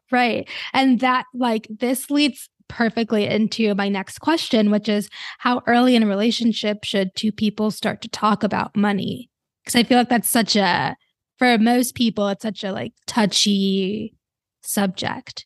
Right. 0.09 0.47
And 0.73 1.01
that, 1.01 1.25
like, 1.33 1.67
this 1.69 2.09
leads 2.09 2.49
perfectly 2.69 3.25
into 3.25 3.73
my 3.75 3.89
next 3.89 4.19
question, 4.19 4.71
which 4.71 4.87
is 4.87 5.09
how 5.39 5.61
early 5.67 5.95
in 5.95 6.03
a 6.03 6.07
relationship 6.07 6.83
should 6.83 7.15
two 7.15 7.31
people 7.31 7.71
start 7.71 8.01
to 8.01 8.09
talk 8.09 8.43
about 8.43 8.75
money? 8.75 9.29
Because 9.67 9.81
I 9.81 9.83
feel 9.83 9.97
like 9.97 10.07
that's 10.07 10.29
such 10.29 10.55
a, 10.55 10.95
for 11.37 11.57
most 11.57 11.93
people, 11.93 12.29
it's 12.29 12.43
such 12.43 12.63
a 12.63 12.71
like 12.71 12.93
touchy 13.05 14.15
subject. 14.63 15.45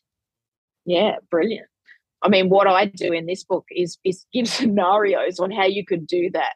Yeah, 0.84 1.16
brilliant. 1.28 1.66
I 2.22 2.28
mean, 2.28 2.48
what 2.48 2.68
I 2.68 2.84
do 2.84 3.12
in 3.12 3.26
this 3.26 3.42
book 3.42 3.64
is 3.72 3.98
is 4.04 4.24
give 4.32 4.46
scenarios 4.48 5.40
on 5.40 5.50
how 5.50 5.64
you 5.64 5.84
could 5.84 6.06
do 6.06 6.30
that 6.34 6.52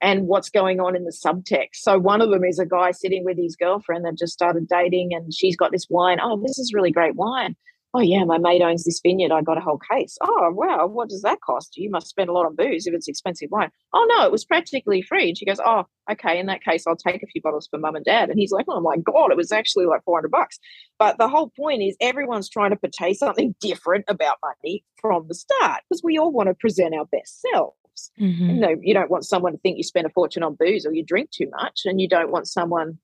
and 0.00 0.28
what's 0.28 0.48
going 0.48 0.80
on 0.80 0.96
in 0.96 1.04
the 1.04 1.12
subtext. 1.12 1.74
So 1.74 1.98
one 1.98 2.22
of 2.22 2.30
them 2.30 2.42
is 2.42 2.58
a 2.58 2.64
guy 2.64 2.92
sitting 2.92 3.22
with 3.22 3.36
his 3.36 3.54
girlfriend 3.54 4.06
that 4.06 4.16
just 4.16 4.32
started 4.32 4.66
dating 4.66 5.10
and 5.12 5.34
she's 5.34 5.58
got 5.58 5.72
this 5.72 5.88
wine. 5.90 6.20
Oh, 6.22 6.40
this 6.42 6.58
is 6.58 6.72
really 6.72 6.90
great 6.90 7.16
wine. 7.16 7.54
Oh 7.92 8.00
yeah, 8.00 8.22
my 8.24 8.38
mate 8.38 8.62
owns 8.62 8.84
this 8.84 9.00
vineyard. 9.02 9.32
I 9.32 9.42
got 9.42 9.58
a 9.58 9.60
whole 9.60 9.80
case. 9.90 10.16
Oh 10.20 10.50
wow, 10.52 10.86
what 10.86 11.08
does 11.08 11.22
that 11.22 11.40
cost? 11.40 11.76
You 11.76 11.90
must 11.90 12.06
spend 12.06 12.30
a 12.30 12.32
lot 12.32 12.46
on 12.46 12.54
booze 12.54 12.86
if 12.86 12.94
it's 12.94 13.08
expensive 13.08 13.50
wine. 13.50 13.70
Oh 13.92 14.06
no, 14.08 14.24
it 14.24 14.30
was 14.30 14.44
practically 14.44 15.02
free. 15.02 15.28
And 15.28 15.38
she 15.38 15.44
goes, 15.44 15.60
Oh, 15.64 15.86
okay, 16.10 16.38
in 16.38 16.46
that 16.46 16.62
case, 16.62 16.86
I'll 16.86 16.94
take 16.94 17.22
a 17.22 17.26
few 17.26 17.42
bottles 17.42 17.66
for 17.68 17.78
mum 17.78 17.96
and 17.96 18.04
dad. 18.04 18.30
And 18.30 18.38
he's 18.38 18.52
like, 18.52 18.66
Oh 18.68 18.80
my 18.80 18.96
god, 18.96 19.32
it 19.32 19.36
was 19.36 19.50
actually 19.50 19.86
like 19.86 20.04
four 20.04 20.18
hundred 20.18 20.30
bucks. 20.30 20.60
But 20.98 21.18
the 21.18 21.28
whole 21.28 21.50
point 21.50 21.82
is 21.82 21.96
everyone's 22.00 22.48
trying 22.48 22.70
to 22.70 22.76
portray 22.76 23.12
something 23.12 23.56
different 23.60 24.04
about 24.06 24.38
money 24.44 24.84
from 25.00 25.26
the 25.26 25.34
start 25.34 25.82
because 25.88 26.02
we 26.04 26.16
all 26.16 26.30
want 26.30 26.48
to 26.48 26.54
present 26.54 26.94
our 26.94 27.06
best 27.06 27.40
selves. 27.40 28.12
Mm-hmm. 28.20 28.50
You 28.50 28.60
know, 28.60 28.76
you 28.80 28.94
don't 28.94 29.10
want 29.10 29.26
someone 29.26 29.52
to 29.52 29.58
think 29.58 29.78
you 29.78 29.82
spend 29.82 30.06
a 30.06 30.10
fortune 30.10 30.44
on 30.44 30.54
booze 30.54 30.86
or 30.86 30.94
you 30.94 31.04
drink 31.04 31.30
too 31.32 31.50
much, 31.50 31.80
and 31.86 32.00
you 32.00 32.08
don't 32.08 32.30
want 32.30 32.46
someone 32.46 32.98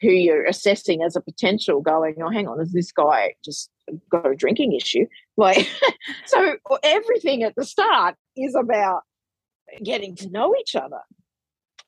who 0.00 0.10
you're 0.10 0.44
assessing 0.44 1.02
as 1.02 1.14
a 1.16 1.20
potential 1.20 1.80
going, 1.80 2.16
oh, 2.20 2.28
hang 2.28 2.48
on, 2.48 2.60
is 2.60 2.72
this 2.72 2.90
guy 2.90 3.34
just 3.44 3.70
got 4.10 4.30
a 4.30 4.34
drinking 4.34 4.72
issue? 4.72 5.06
Like, 5.36 5.68
so 6.26 6.56
everything 6.82 7.42
at 7.42 7.54
the 7.56 7.64
start 7.64 8.16
is 8.36 8.54
about 8.54 9.02
getting 9.82 10.16
to 10.16 10.30
know 10.30 10.54
each 10.60 10.74
other. 10.74 11.00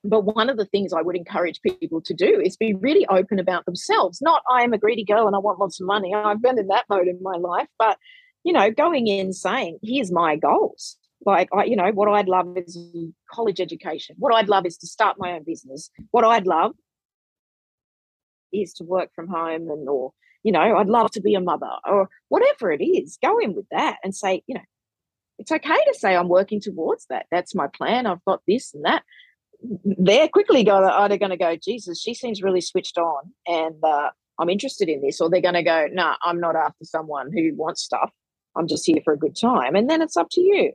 But 0.06 0.22
one 0.22 0.50
of 0.50 0.58
the 0.58 0.66
things 0.66 0.92
I 0.92 1.00
would 1.00 1.16
encourage 1.16 1.62
people 1.62 2.02
to 2.02 2.12
do 2.12 2.38
is 2.38 2.58
be 2.58 2.74
really 2.74 3.06
open 3.06 3.38
about 3.38 3.64
themselves. 3.64 4.20
Not, 4.20 4.42
I 4.50 4.62
am 4.62 4.74
a 4.74 4.78
greedy 4.78 5.04
girl 5.04 5.26
and 5.26 5.34
I 5.34 5.38
want 5.38 5.58
lots 5.58 5.80
of 5.80 5.86
money. 5.86 6.14
I've 6.14 6.42
been 6.42 6.58
in 6.58 6.68
that 6.68 6.84
mode 6.90 7.08
in 7.08 7.18
my 7.22 7.36
life, 7.36 7.68
but 7.78 7.96
you 8.44 8.52
know, 8.52 8.70
going 8.70 9.06
in 9.06 9.32
saying, 9.32 9.78
here's 9.82 10.12
my 10.12 10.36
goals. 10.36 10.98
Like, 11.24 11.48
I, 11.56 11.64
you 11.64 11.76
know, 11.76 11.90
what 11.92 12.08
I'd 12.08 12.28
love 12.28 12.54
is 12.56 12.78
college 13.32 13.58
education. 13.58 14.16
What 14.18 14.34
I'd 14.34 14.50
love 14.50 14.66
is 14.66 14.76
to 14.78 14.86
start 14.86 15.16
my 15.18 15.32
own 15.32 15.44
business. 15.44 15.90
What 16.10 16.24
I'd 16.24 16.46
love 16.46 16.72
is 18.52 18.74
to 18.74 18.84
work 18.84 19.08
from 19.14 19.28
home 19.28 19.70
and, 19.70 19.88
or, 19.88 20.12
you 20.44 20.52
know, 20.52 20.60
I'd 20.60 20.88
love 20.88 21.10
to 21.12 21.20
be 21.20 21.34
a 21.34 21.40
mother 21.40 21.70
or 21.84 22.08
whatever 22.28 22.70
it 22.70 22.84
is. 22.84 23.18
Go 23.20 23.38
in 23.38 23.54
with 23.54 23.66
that 23.70 23.96
and 24.04 24.14
say, 24.14 24.42
you 24.46 24.54
know, 24.54 24.60
it's 25.38 25.50
okay 25.50 25.84
to 25.86 25.94
say 25.94 26.14
I'm 26.14 26.28
working 26.28 26.60
towards 26.60 27.06
that. 27.06 27.26
That's 27.30 27.54
my 27.54 27.66
plan. 27.66 28.06
I've 28.06 28.24
got 28.24 28.42
this 28.46 28.72
and 28.74 28.84
that. 28.84 29.02
They're 29.84 30.28
quickly 30.28 30.62
going, 30.62 30.84
they 31.08 31.18
going 31.18 31.30
to 31.30 31.36
go, 31.36 31.56
Jesus, 31.56 32.00
she 32.00 32.14
seems 32.14 32.42
really 32.42 32.60
switched 32.60 32.98
on 32.98 33.32
and 33.46 33.82
uh, 33.82 34.10
I'm 34.38 34.50
interested 34.50 34.88
in 34.88 35.00
this. 35.00 35.20
Or 35.20 35.30
they're 35.30 35.40
going 35.40 35.54
to 35.54 35.62
go, 35.62 35.86
no, 35.90 36.02
nah, 36.02 36.16
I'm 36.22 36.38
not 36.38 36.56
after 36.56 36.84
someone 36.84 37.32
who 37.32 37.52
wants 37.56 37.82
stuff. 37.82 38.10
I'm 38.54 38.68
just 38.68 38.86
here 38.86 39.00
for 39.02 39.14
a 39.14 39.18
good 39.18 39.36
time. 39.36 39.74
And 39.74 39.88
then 39.88 40.02
it's 40.02 40.16
up 40.16 40.28
to 40.32 40.40
you. 40.42 40.72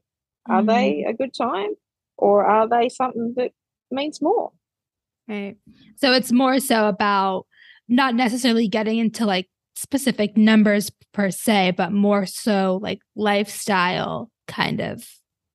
Are 0.49 0.63
mm. 0.63 0.67
they 0.67 1.05
a 1.07 1.13
good 1.13 1.33
time 1.33 1.75
or 2.17 2.43
are 2.43 2.67
they 2.67 2.89
something 2.89 3.35
that 3.37 3.51
means 3.91 4.19
more? 4.19 4.51
Right. 5.27 5.57
So 5.97 6.11
it's 6.11 6.31
more 6.31 6.59
so 6.59 6.87
about 6.87 7.45
not 7.87 8.15
necessarily 8.15 8.67
getting 8.67 8.97
into 8.97 9.25
like 9.25 9.47
specific 9.79 10.37
numbers 10.37 10.91
per 11.13 11.31
se, 11.31 11.71
but 11.77 11.91
more 11.91 12.25
so 12.25 12.79
like 12.81 12.99
lifestyle 13.15 14.29
kind 14.47 14.79
of 14.79 15.07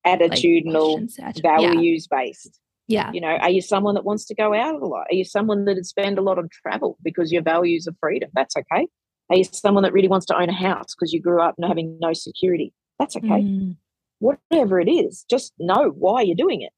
attitudinal, 0.06 1.08
like 1.18 1.36
values 1.42 2.08
yeah. 2.10 2.18
based. 2.18 2.60
Yeah. 2.86 3.10
You 3.12 3.20
know, 3.20 3.28
are 3.28 3.50
you 3.50 3.62
someone 3.62 3.94
that 3.94 4.04
wants 4.04 4.26
to 4.26 4.34
go 4.34 4.52
out 4.52 4.82
a 4.82 4.86
lot? 4.86 5.06
Are 5.10 5.14
you 5.14 5.24
someone 5.24 5.64
that 5.64 5.76
would 5.76 5.86
spend 5.86 6.18
a 6.18 6.22
lot 6.22 6.38
on 6.38 6.48
travel 6.50 6.98
because 7.02 7.32
your 7.32 7.42
values 7.42 7.88
are 7.88 7.94
freedom? 7.98 8.30
That's 8.34 8.56
okay. 8.56 8.86
Are 9.30 9.36
you 9.36 9.44
someone 9.44 9.84
that 9.84 9.94
really 9.94 10.08
wants 10.08 10.26
to 10.26 10.36
own 10.36 10.50
a 10.50 10.54
house 10.54 10.94
because 10.94 11.12
you 11.12 11.20
grew 11.20 11.40
up 11.40 11.54
having 11.66 11.98
no 11.98 12.12
security? 12.12 12.74
That's 12.98 13.16
okay. 13.16 13.42
Mm 13.42 13.76
whatever 14.24 14.80
it 14.80 14.88
is, 14.88 15.24
just 15.28 15.52
know 15.58 15.90
why 15.90 16.22
you're 16.22 16.34
doing 16.34 16.62
it. 16.62 16.72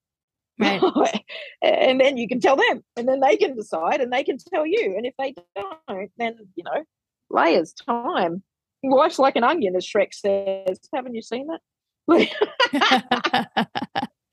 Right. 0.59 1.25
and 1.63 2.01
then 2.01 2.17
you 2.17 2.29
can 2.29 2.41
tell 2.41 2.57
them, 2.57 2.83
and 2.97 3.09
then 3.09 3.21
they 3.21 3.37
can 3.37 3.55
decide 3.55 4.01
and 4.01 4.13
they 4.13 4.25
can 4.25 4.39
tell 4.39 4.67
you. 4.67 4.95
And 4.97 5.07
if 5.07 5.15
they 5.19 5.35
don't, 5.55 6.11
then, 6.19 6.37
you 6.55 6.65
know, 6.65 6.83
layers, 7.31 7.73
time. 7.73 8.43
Life's 8.83 9.19
like 9.19 9.37
an 9.37 9.45
onion, 9.45 9.75
as 9.77 9.87
Shrek 9.87 10.13
says. 10.13 10.79
Haven't 10.95 11.15
you 11.15 11.23
seen 11.23 11.49
that? 11.49 11.61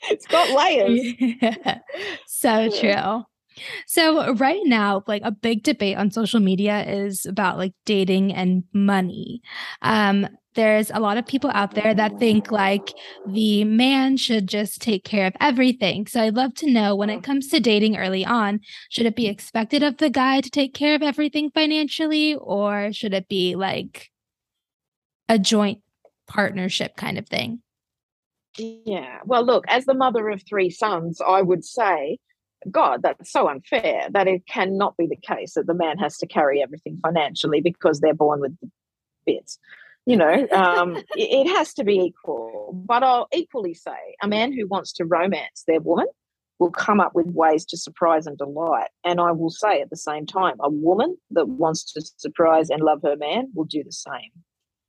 it's 0.09 0.27
got 0.27 0.49
layers. 0.55 1.13
Yeah. 1.19 1.79
So 2.27 2.69
true. 2.69 3.23
So 3.85 4.33
right 4.33 4.61
now, 4.65 5.03
like 5.07 5.21
a 5.23 5.31
big 5.31 5.63
debate 5.63 5.97
on 5.97 6.11
social 6.11 6.39
media 6.39 6.83
is 6.83 7.25
about 7.25 7.57
like 7.57 7.73
dating 7.85 8.33
and 8.33 8.63
money. 8.73 9.41
Um, 9.81 10.27
there's 10.55 10.91
a 10.91 10.99
lot 10.99 11.17
of 11.17 11.25
people 11.25 11.51
out 11.53 11.75
there 11.75 11.93
that 11.93 12.19
think 12.19 12.51
like 12.51 12.93
the 13.27 13.63
man 13.63 14.17
should 14.17 14.47
just 14.47 14.81
take 14.81 15.03
care 15.03 15.27
of 15.27 15.33
everything. 15.39 16.07
So 16.07 16.21
I'd 16.21 16.35
love 16.35 16.53
to 16.55 16.71
know 16.71 16.95
when 16.95 17.09
it 17.09 17.23
comes 17.23 17.47
to 17.49 17.59
dating 17.59 17.97
early 17.97 18.25
on, 18.25 18.59
should 18.89 19.05
it 19.05 19.15
be 19.15 19.27
expected 19.27 19.83
of 19.83 19.97
the 19.97 20.09
guy 20.09 20.41
to 20.41 20.49
take 20.49 20.73
care 20.73 20.95
of 20.95 21.01
everything 21.01 21.51
financially, 21.51 22.35
or 22.35 22.91
should 22.93 23.13
it 23.13 23.27
be 23.27 23.55
like 23.55 24.09
a 25.29 25.39
joint 25.39 25.79
partnership 26.27 26.95
kind 26.95 27.17
of 27.17 27.27
thing? 27.27 27.61
Yeah. 28.57 29.19
Well, 29.25 29.45
look, 29.45 29.65
as 29.67 29.85
the 29.85 29.95
mother 29.95 30.29
of 30.29 30.43
three 30.47 30.69
sons, 30.69 31.19
I 31.25 31.41
would 31.41 31.65
say 31.65 32.19
God, 32.69 33.01
that's 33.01 33.31
so 33.31 33.49
unfair 33.49 34.07
that 34.11 34.27
it 34.27 34.45
cannot 34.47 34.95
be 34.97 35.07
the 35.07 35.17
case 35.17 35.53
that 35.55 35.67
the 35.67 35.73
man 35.73 35.97
has 35.97 36.17
to 36.17 36.27
carry 36.27 36.61
everything 36.61 36.99
financially 37.01 37.61
because 37.61 37.99
they're 37.99 38.13
born 38.13 38.39
with 38.39 38.57
the 38.59 38.69
bits. 39.25 39.57
You 40.05 40.17
know, 40.17 40.47
um, 40.51 41.01
it, 41.15 41.47
has 41.55 41.73
to 41.75 41.83
be 41.83 41.95
equal. 41.95 42.71
But 42.73 43.03
I'll 43.03 43.27
equally 43.33 43.73
say 43.73 44.15
a 44.21 44.27
man 44.27 44.53
who 44.53 44.67
wants 44.67 44.93
to 44.93 45.05
romance 45.05 45.63
their 45.67 45.79
woman 45.79 46.07
will 46.59 46.71
come 46.71 46.99
up 46.99 47.15
with 47.15 47.25
ways 47.27 47.65
to 47.65 47.77
surprise 47.77 48.27
and 48.27 48.37
delight. 48.37 48.89
And 49.03 49.19
I 49.19 49.31
will 49.31 49.49
say 49.49 49.81
at 49.81 49.89
the 49.89 49.97
same 49.97 50.25
time, 50.25 50.55
a 50.59 50.69
woman 50.69 51.17
that 51.31 51.47
wants 51.47 51.91
to 51.93 52.01
surprise 52.17 52.69
and 52.69 52.81
love 52.81 53.01
her 53.03 53.17
man 53.17 53.49
will 53.53 53.65
do 53.65 53.83
the 53.83 53.91
same. 53.91 54.31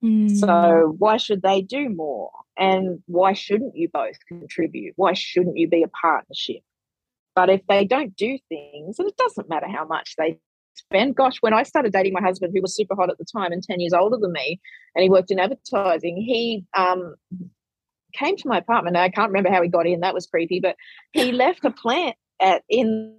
Mm. 0.04 0.36
So 0.36 0.94
why 0.98 1.16
should 1.16 1.42
they 1.42 1.62
do 1.62 1.88
more? 1.88 2.30
And 2.56 3.02
why 3.06 3.32
shouldn't 3.32 3.76
you 3.76 3.88
both 3.92 4.16
contribute? 4.28 4.92
Why 4.96 5.14
shouldn't 5.14 5.56
you 5.56 5.68
be 5.68 5.82
a 5.82 5.88
partnership? 5.88 6.60
But 7.34 7.50
if 7.50 7.62
they 7.68 7.84
don't 7.84 8.14
do 8.14 8.38
things, 8.48 8.98
and 8.98 9.08
it 9.08 9.16
doesn't 9.16 9.48
matter 9.48 9.66
how 9.68 9.86
much 9.86 10.14
they 10.16 10.38
spend. 10.74 11.16
Gosh, 11.16 11.38
when 11.40 11.54
I 11.54 11.62
started 11.62 11.92
dating 11.92 12.12
my 12.12 12.22
husband, 12.22 12.52
who 12.54 12.62
was 12.62 12.74
super 12.74 12.94
hot 12.94 13.10
at 13.10 13.18
the 13.18 13.24
time 13.24 13.52
and 13.52 13.62
10 13.62 13.80
years 13.80 13.92
older 13.92 14.16
than 14.20 14.32
me, 14.32 14.60
and 14.94 15.02
he 15.02 15.08
worked 15.08 15.30
in 15.30 15.38
advertising, 15.38 16.16
he 16.16 16.64
um, 16.76 17.14
came 18.12 18.36
to 18.36 18.48
my 18.48 18.58
apartment. 18.58 18.96
I 18.96 19.08
can't 19.08 19.30
remember 19.30 19.50
how 19.50 19.62
he 19.62 19.68
got 19.68 19.86
in. 19.86 20.00
That 20.00 20.14
was 20.14 20.26
creepy. 20.26 20.60
But 20.60 20.76
he 21.12 21.32
left 21.44 21.64
a 21.64 21.70
plant 21.70 22.16
at 22.40 22.62
in 22.68 23.16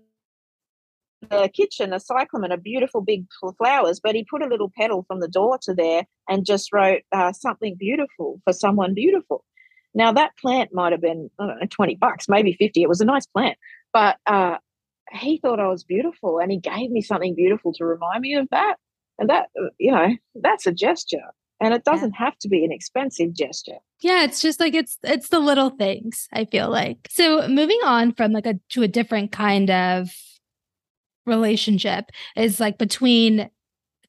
the 1.30 1.50
kitchen, 1.54 1.94
a 1.94 2.00
cyclamen, 2.00 2.52
a 2.52 2.58
beautiful 2.58 3.02
big 3.02 3.26
flowers, 3.58 4.00
but 4.00 4.16
he 4.16 4.26
put 4.30 4.44
a 4.44 4.48
little 4.48 4.72
petal 4.78 5.04
from 5.08 5.20
the 5.20 5.28
door 5.28 5.58
to 5.64 5.74
there 5.74 6.04
and 6.30 6.46
just 6.46 6.72
wrote 6.72 7.02
uh, 7.12 7.32
something 7.32 7.76
beautiful 7.76 8.42
for 8.44 8.54
someone 8.54 8.94
beautiful. 8.94 9.44
Now 9.94 10.12
that 10.12 10.38
plant 10.38 10.72
might 10.74 10.92
have 10.92 11.02
been 11.02 11.30
know, 11.40 11.56
20 11.70 11.96
bucks, 11.96 12.28
maybe 12.28 12.54
50. 12.54 12.84
It 12.84 12.90
was 12.90 13.02
a 13.02 13.06
nice 13.06 13.26
plant. 13.26 13.58
But 13.94 14.18
uh, 14.28 14.58
he 15.16 15.38
thought 15.38 15.60
I 15.60 15.68
was 15.68 15.84
beautiful 15.84 16.40
and 16.40 16.52
he 16.52 16.60
gave 16.60 16.92
me 16.92 17.02
something 17.02 17.36
beautiful 17.36 17.74
to 17.74 17.86
remind 17.86 18.22
me 18.22 18.36
of 18.36 18.48
that. 18.52 18.76
And 19.18 19.30
that, 19.30 19.48
uh, 19.60 19.70
you 19.80 19.92
know, 19.92 20.10
that's 20.36 20.68
a 20.68 20.74
gesture. 20.74 21.32
And 21.62 21.74
it 21.74 21.86
doesn't 21.86 22.16
yeah. 22.20 22.26
have 22.26 22.38
to 22.40 22.50
be 22.50 22.66
an 22.66 22.72
expensive 22.72 23.34
gesture. 23.34 23.78
Yeah, 24.02 24.24
it's 24.24 24.42
just 24.42 24.60
like 24.60 24.74
it's 24.74 24.98
it's 25.04 25.30
the 25.30 25.40
little 25.40 25.70
things, 25.70 26.28
I 26.34 26.46
feel 26.46 26.70
like. 26.70 27.08
So 27.10 27.48
moving 27.48 27.80
on 27.86 28.14
from 28.14 28.34
like 28.34 28.46
a 28.46 28.60
to 28.72 28.84
a 28.84 28.90
different 28.90 29.32
kind 29.32 29.72
of 29.72 30.10
relationship 31.26 32.06
is 32.36 32.60
like 32.60 32.78
between 32.78 33.50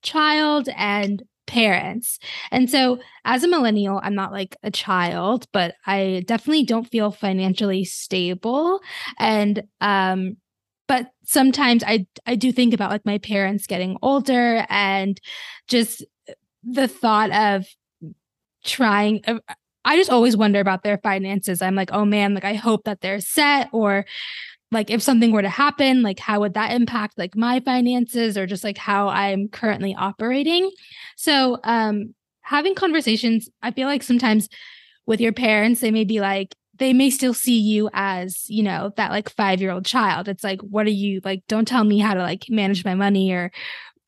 child 0.03 0.69
and 0.77 1.23
parents. 1.47 2.19
And 2.51 2.69
so, 2.69 2.99
as 3.25 3.45
a 3.45 3.49
millennial, 3.49 4.01
I'm 4.03 4.15
not 4.15 4.33
like 4.33 4.57
a 4.63 4.71
child, 4.71 5.47
but 5.53 5.75
I 5.87 6.25
definitely 6.27 6.65
don't 6.65 6.89
feel 6.91 7.11
financially 7.11 7.85
stable. 7.85 8.81
And, 9.19 9.63
um, 9.81 10.37
but 10.89 11.11
sometimes 11.25 11.83
I 11.85 12.07
I 12.27 12.37
do 12.37 12.53
think 12.53 12.75
about 12.75 12.91
like 12.91 13.07
my 13.07 13.19
parents 13.19 13.67
getting 13.67 13.97
older 14.03 14.67
and 14.69 15.21
just 15.69 16.05
the 16.65 16.89
thought 16.89 17.31
of 17.31 17.67
trying 18.65 19.23
uh, 19.27 19.39
I 19.85 19.97
just 19.97 20.11
always 20.11 20.37
wonder 20.37 20.59
about 20.59 20.83
their 20.83 20.99
finances. 20.99 21.63
I'm 21.63 21.77
like, 21.77 21.91
"Oh 21.93 22.05
man, 22.05 22.35
like 22.35 22.45
I 22.45 22.55
hope 22.55 22.85
that 22.85 23.01
they're 23.01 23.21
set 23.21 23.69
or 23.73 24.05
like 24.73 24.91
if 24.91 25.03
something 25.03 25.33
were 25.33 25.43
to 25.43 25.49
happen 25.49 26.03
like 26.03 26.19
how 26.19 26.41
would 26.41 26.55
that 26.55 26.73
impact 26.73 27.19
like 27.19 27.37
my 27.37 27.61
finances 27.61 28.37
or 28.37 28.47
just 28.47 28.65
like 28.65 28.79
how 28.79 29.09
i'm 29.09 29.49
currently 29.49 29.95
operating 29.95 30.71
so 31.17 31.59
um 31.65 32.15
having 32.41 32.75
conversations 32.75 33.49
i 33.63 33.71
feel 33.71 33.87
like 33.87 34.03
sometimes 34.03 34.49
with 35.07 35.21
your 35.21 35.33
parents 35.33 35.81
they 35.81 35.91
may 35.91 36.05
be 36.05 36.21
like 36.21 36.55
they 36.79 36.93
may 36.93 37.11
still 37.11 37.35
see 37.35 37.59
you 37.59 37.89
as 37.93 38.49
you 38.49 38.63
know 38.63 38.93
that 38.97 39.11
like 39.11 39.29
five 39.29 39.61
year 39.61 39.71
old 39.71 39.85
child 39.85 40.29
it's 40.29 40.45
like 40.45 40.61
what 40.61 40.87
are 40.87 40.91
you 40.91 41.21
like 41.25 41.43
don't 41.49 41.69
tell 41.69 41.85
me 41.85 41.99
how 41.99 42.15
to 42.15 42.21
like 42.21 42.45
manage 42.49 42.85
my 42.85 42.95
money 42.95 43.33
or 43.33 43.51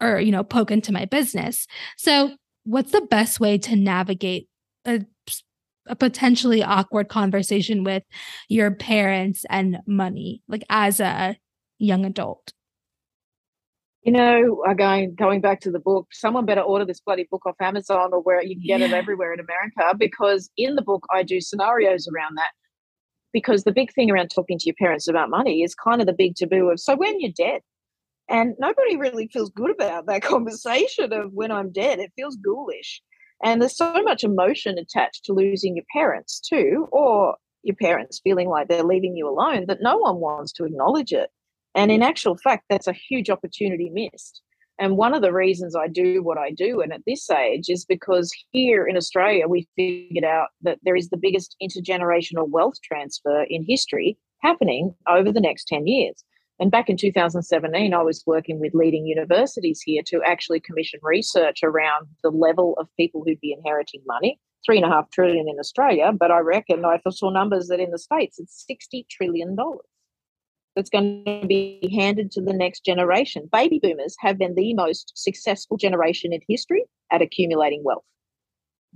or 0.00 0.20
you 0.20 0.32
know 0.32 0.44
poke 0.44 0.70
into 0.70 0.92
my 0.92 1.04
business 1.04 1.66
so 1.96 2.30
what's 2.64 2.92
the 2.92 3.00
best 3.02 3.40
way 3.40 3.58
to 3.58 3.76
navigate 3.76 4.48
a 4.86 5.00
a 5.88 5.96
potentially 5.96 6.62
awkward 6.62 7.08
conversation 7.08 7.82
with 7.82 8.02
your 8.48 8.70
parents 8.70 9.44
and 9.50 9.78
money, 9.86 10.42
like 10.48 10.64
as 10.70 11.00
a 11.00 11.36
young 11.78 12.04
adult? 12.04 12.52
You 14.02 14.12
know, 14.12 14.62
again, 14.66 15.14
going 15.14 15.40
back 15.40 15.60
to 15.62 15.70
the 15.70 15.80
book, 15.80 16.08
someone 16.12 16.46
better 16.46 16.60
order 16.60 16.84
this 16.84 17.00
bloody 17.00 17.26
book 17.30 17.44
off 17.44 17.56
Amazon 17.60 18.10
or 18.12 18.22
where 18.22 18.42
you 18.42 18.54
can 18.54 18.64
get 18.66 18.80
yeah. 18.80 18.86
it 18.86 18.92
everywhere 18.92 19.34
in 19.34 19.40
America 19.40 19.96
because 19.98 20.50
in 20.56 20.76
the 20.76 20.82
book 20.82 21.04
I 21.12 21.22
do 21.22 21.40
scenarios 21.40 22.08
around 22.08 22.36
that. 22.36 22.50
Because 23.38 23.62
the 23.64 23.72
big 23.72 23.92
thing 23.92 24.10
around 24.10 24.28
talking 24.28 24.58
to 24.58 24.66
your 24.66 24.74
parents 24.78 25.06
about 25.06 25.30
money 25.30 25.62
is 25.62 25.74
kind 25.74 26.00
of 26.00 26.06
the 26.06 26.12
big 26.12 26.34
taboo 26.34 26.70
of 26.70 26.80
so 26.80 26.96
when 26.96 27.20
you're 27.20 27.30
dead. 27.30 27.62
And 28.28 28.54
nobody 28.58 28.96
really 28.96 29.28
feels 29.32 29.50
good 29.50 29.70
about 29.70 30.06
that 30.06 30.22
conversation 30.34 31.12
of 31.12 31.32
when 31.32 31.52
I'm 31.52 31.70
dead. 31.70 32.00
It 32.00 32.12
feels 32.16 32.36
ghoulish. 32.36 33.00
And 33.44 33.62
there's 33.62 33.76
so 33.76 34.02
much 34.02 34.24
emotion 34.24 34.78
attached 34.78 35.24
to 35.24 35.32
losing 35.32 35.76
your 35.76 35.84
parents 35.92 36.40
too, 36.40 36.88
or 36.90 37.36
your 37.62 37.76
parents 37.76 38.20
feeling 38.22 38.48
like 38.48 38.68
they're 38.68 38.82
leaving 38.82 39.16
you 39.16 39.28
alone 39.28 39.66
that 39.68 39.78
no 39.80 39.96
one 39.96 40.16
wants 40.16 40.52
to 40.54 40.64
acknowledge 40.64 41.12
it. 41.12 41.30
And 41.74 41.92
in 41.92 42.02
actual 42.02 42.36
fact, 42.36 42.64
that's 42.68 42.88
a 42.88 42.92
huge 42.92 43.30
opportunity 43.30 43.88
missed. 43.88 44.42
And 44.78 44.96
one 44.96 45.12
of 45.12 45.22
the 45.22 45.32
reasons 45.32 45.74
I 45.74 45.88
do 45.88 46.22
what 46.22 46.38
I 46.38 46.52
do, 46.52 46.80
and 46.80 46.92
at 46.92 47.02
this 47.04 47.28
age, 47.30 47.68
is 47.68 47.84
because 47.84 48.30
here 48.52 48.86
in 48.86 48.96
Australia, 48.96 49.48
we 49.48 49.68
figured 49.74 50.24
out 50.24 50.48
that 50.62 50.78
there 50.82 50.94
is 50.94 51.08
the 51.08 51.16
biggest 51.16 51.56
intergenerational 51.60 52.48
wealth 52.48 52.80
transfer 52.82 53.44
in 53.50 53.64
history 53.66 54.16
happening 54.40 54.94
over 55.08 55.32
the 55.32 55.40
next 55.40 55.66
10 55.66 55.88
years. 55.88 56.24
And 56.60 56.70
back 56.70 56.88
in 56.88 56.96
2017, 56.96 57.94
I 57.94 58.02
was 58.02 58.22
working 58.26 58.60
with 58.60 58.74
leading 58.74 59.06
universities 59.06 59.80
here 59.84 60.02
to 60.06 60.22
actually 60.24 60.60
commission 60.60 61.00
research 61.02 61.60
around 61.62 62.06
the 62.22 62.30
level 62.30 62.74
of 62.78 62.88
people 62.96 63.22
who'd 63.24 63.40
be 63.40 63.52
inheriting 63.52 64.02
money. 64.06 64.40
Three 64.66 64.76
and 64.76 64.86
a 64.86 64.88
half 64.88 65.10
trillion 65.10 65.48
in 65.48 65.58
Australia, 65.58 66.12
but 66.18 66.32
I 66.32 66.40
reckon 66.40 66.84
I 66.84 67.00
saw 67.10 67.30
numbers 67.30 67.68
that 67.68 67.80
in 67.80 67.90
the 67.90 67.98
States 67.98 68.38
it's 68.40 68.66
$60 68.68 69.06
trillion 69.08 69.56
that's 70.78 70.90
going 70.90 71.24
to 71.24 71.44
be 71.44 71.92
handed 71.92 72.30
to 72.30 72.40
the 72.40 72.52
next 72.52 72.84
generation. 72.84 73.48
Baby 73.50 73.80
boomers 73.82 74.14
have 74.20 74.38
been 74.38 74.54
the 74.54 74.74
most 74.74 75.10
successful 75.16 75.76
generation 75.76 76.32
in 76.32 76.40
history 76.48 76.84
at 77.10 77.20
accumulating 77.20 77.82
wealth. 77.84 78.04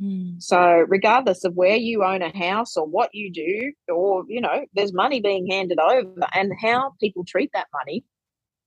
Mm. 0.00 0.40
So, 0.40 0.84
regardless 0.86 1.44
of 1.44 1.54
where 1.54 1.74
you 1.74 2.04
own 2.04 2.22
a 2.22 2.30
house 2.38 2.76
or 2.76 2.86
what 2.86 3.10
you 3.12 3.32
do, 3.32 3.72
or, 3.92 4.22
you 4.28 4.40
know, 4.40 4.64
there's 4.74 4.92
money 4.92 5.20
being 5.20 5.48
handed 5.50 5.80
over, 5.80 6.14
and 6.32 6.52
how 6.62 6.92
people 7.00 7.24
treat 7.26 7.50
that 7.52 7.66
money 7.74 8.04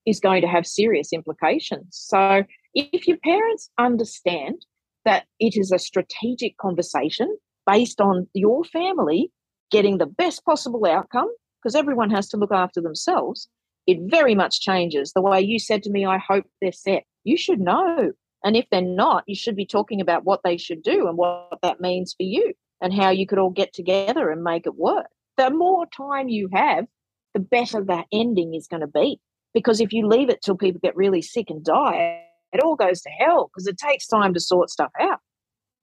is 0.06 0.20
going 0.20 0.42
to 0.42 0.48
have 0.50 0.68
serious 0.68 1.14
implications. 1.14 1.88
So, 1.92 2.44
if 2.74 3.08
your 3.08 3.18
parents 3.24 3.70
understand 3.78 4.66
that 5.06 5.24
it 5.40 5.56
is 5.56 5.72
a 5.72 5.80
strategic 5.80 6.58
conversation 6.58 7.38
based 7.66 8.02
on 8.02 8.28
your 8.34 8.66
family 8.66 9.32
getting 9.72 10.00
the 10.00 10.06
best 10.06 10.44
possible 10.44 10.86
outcome, 10.86 11.30
because 11.66 11.76
everyone 11.76 12.12
has 12.12 12.30
to 12.30 12.38
look 12.38 12.52
after 12.52 12.80
themselves, 12.80 13.50
it 13.88 13.98
very 14.04 14.36
much 14.36 14.62
changes 14.62 15.14
the 15.14 15.22
way 15.22 15.42
you 15.42 15.58
said 15.58 15.82
to 15.82 15.90
me, 15.90 16.06
I 16.06 16.20
hope 16.20 16.46
they're 16.62 16.72
set. 16.72 17.06
You 17.24 17.38
should 17.38 17.60
know 17.60 18.12
and 18.44 18.56
if 18.56 18.68
they're 18.70 18.82
not, 18.84 19.24
you 19.26 19.34
should 19.34 19.56
be 19.56 19.66
talking 19.66 20.00
about 20.00 20.24
what 20.24 20.42
they 20.44 20.58
should 20.58 20.84
do 20.84 21.08
and 21.08 21.18
what 21.18 21.58
that 21.64 21.82
means 21.82 22.14
for 22.14 22.22
you 22.22 22.54
and 22.80 22.94
how 22.94 23.10
you 23.10 23.26
could 23.26 23.40
all 23.40 23.50
get 23.50 23.74
together 23.74 24.30
and 24.30 24.44
make 24.44 24.68
it 24.68 24.76
work. 24.76 25.08
The 25.38 25.50
more 25.50 25.88
time 25.88 26.30
you 26.30 26.50
have, 26.54 26.86
the 27.34 27.40
better 27.40 27.84
that 27.86 28.06
ending 28.14 28.54
is 28.54 28.68
going 28.68 28.82
to 28.82 28.88
be. 28.88 29.20
Because 29.56 29.82
if 29.82 29.92
you 29.92 30.08
leave 30.08 30.30
it 30.30 30.44
till 30.44 30.56
people 30.56 30.80
get 30.84 30.96
really 30.96 31.24
sick 31.24 31.50
and 31.50 31.64
die, 31.66 32.22
it 32.54 32.62
all 32.62 32.76
goes 32.76 33.02
to 33.02 33.10
hell 33.10 33.50
because 33.50 33.66
it 33.66 33.80
takes 33.80 34.06
time 34.06 34.36
to 34.36 34.40
sort 34.40 34.70
stuff 34.70 34.92
out. 35.00 35.20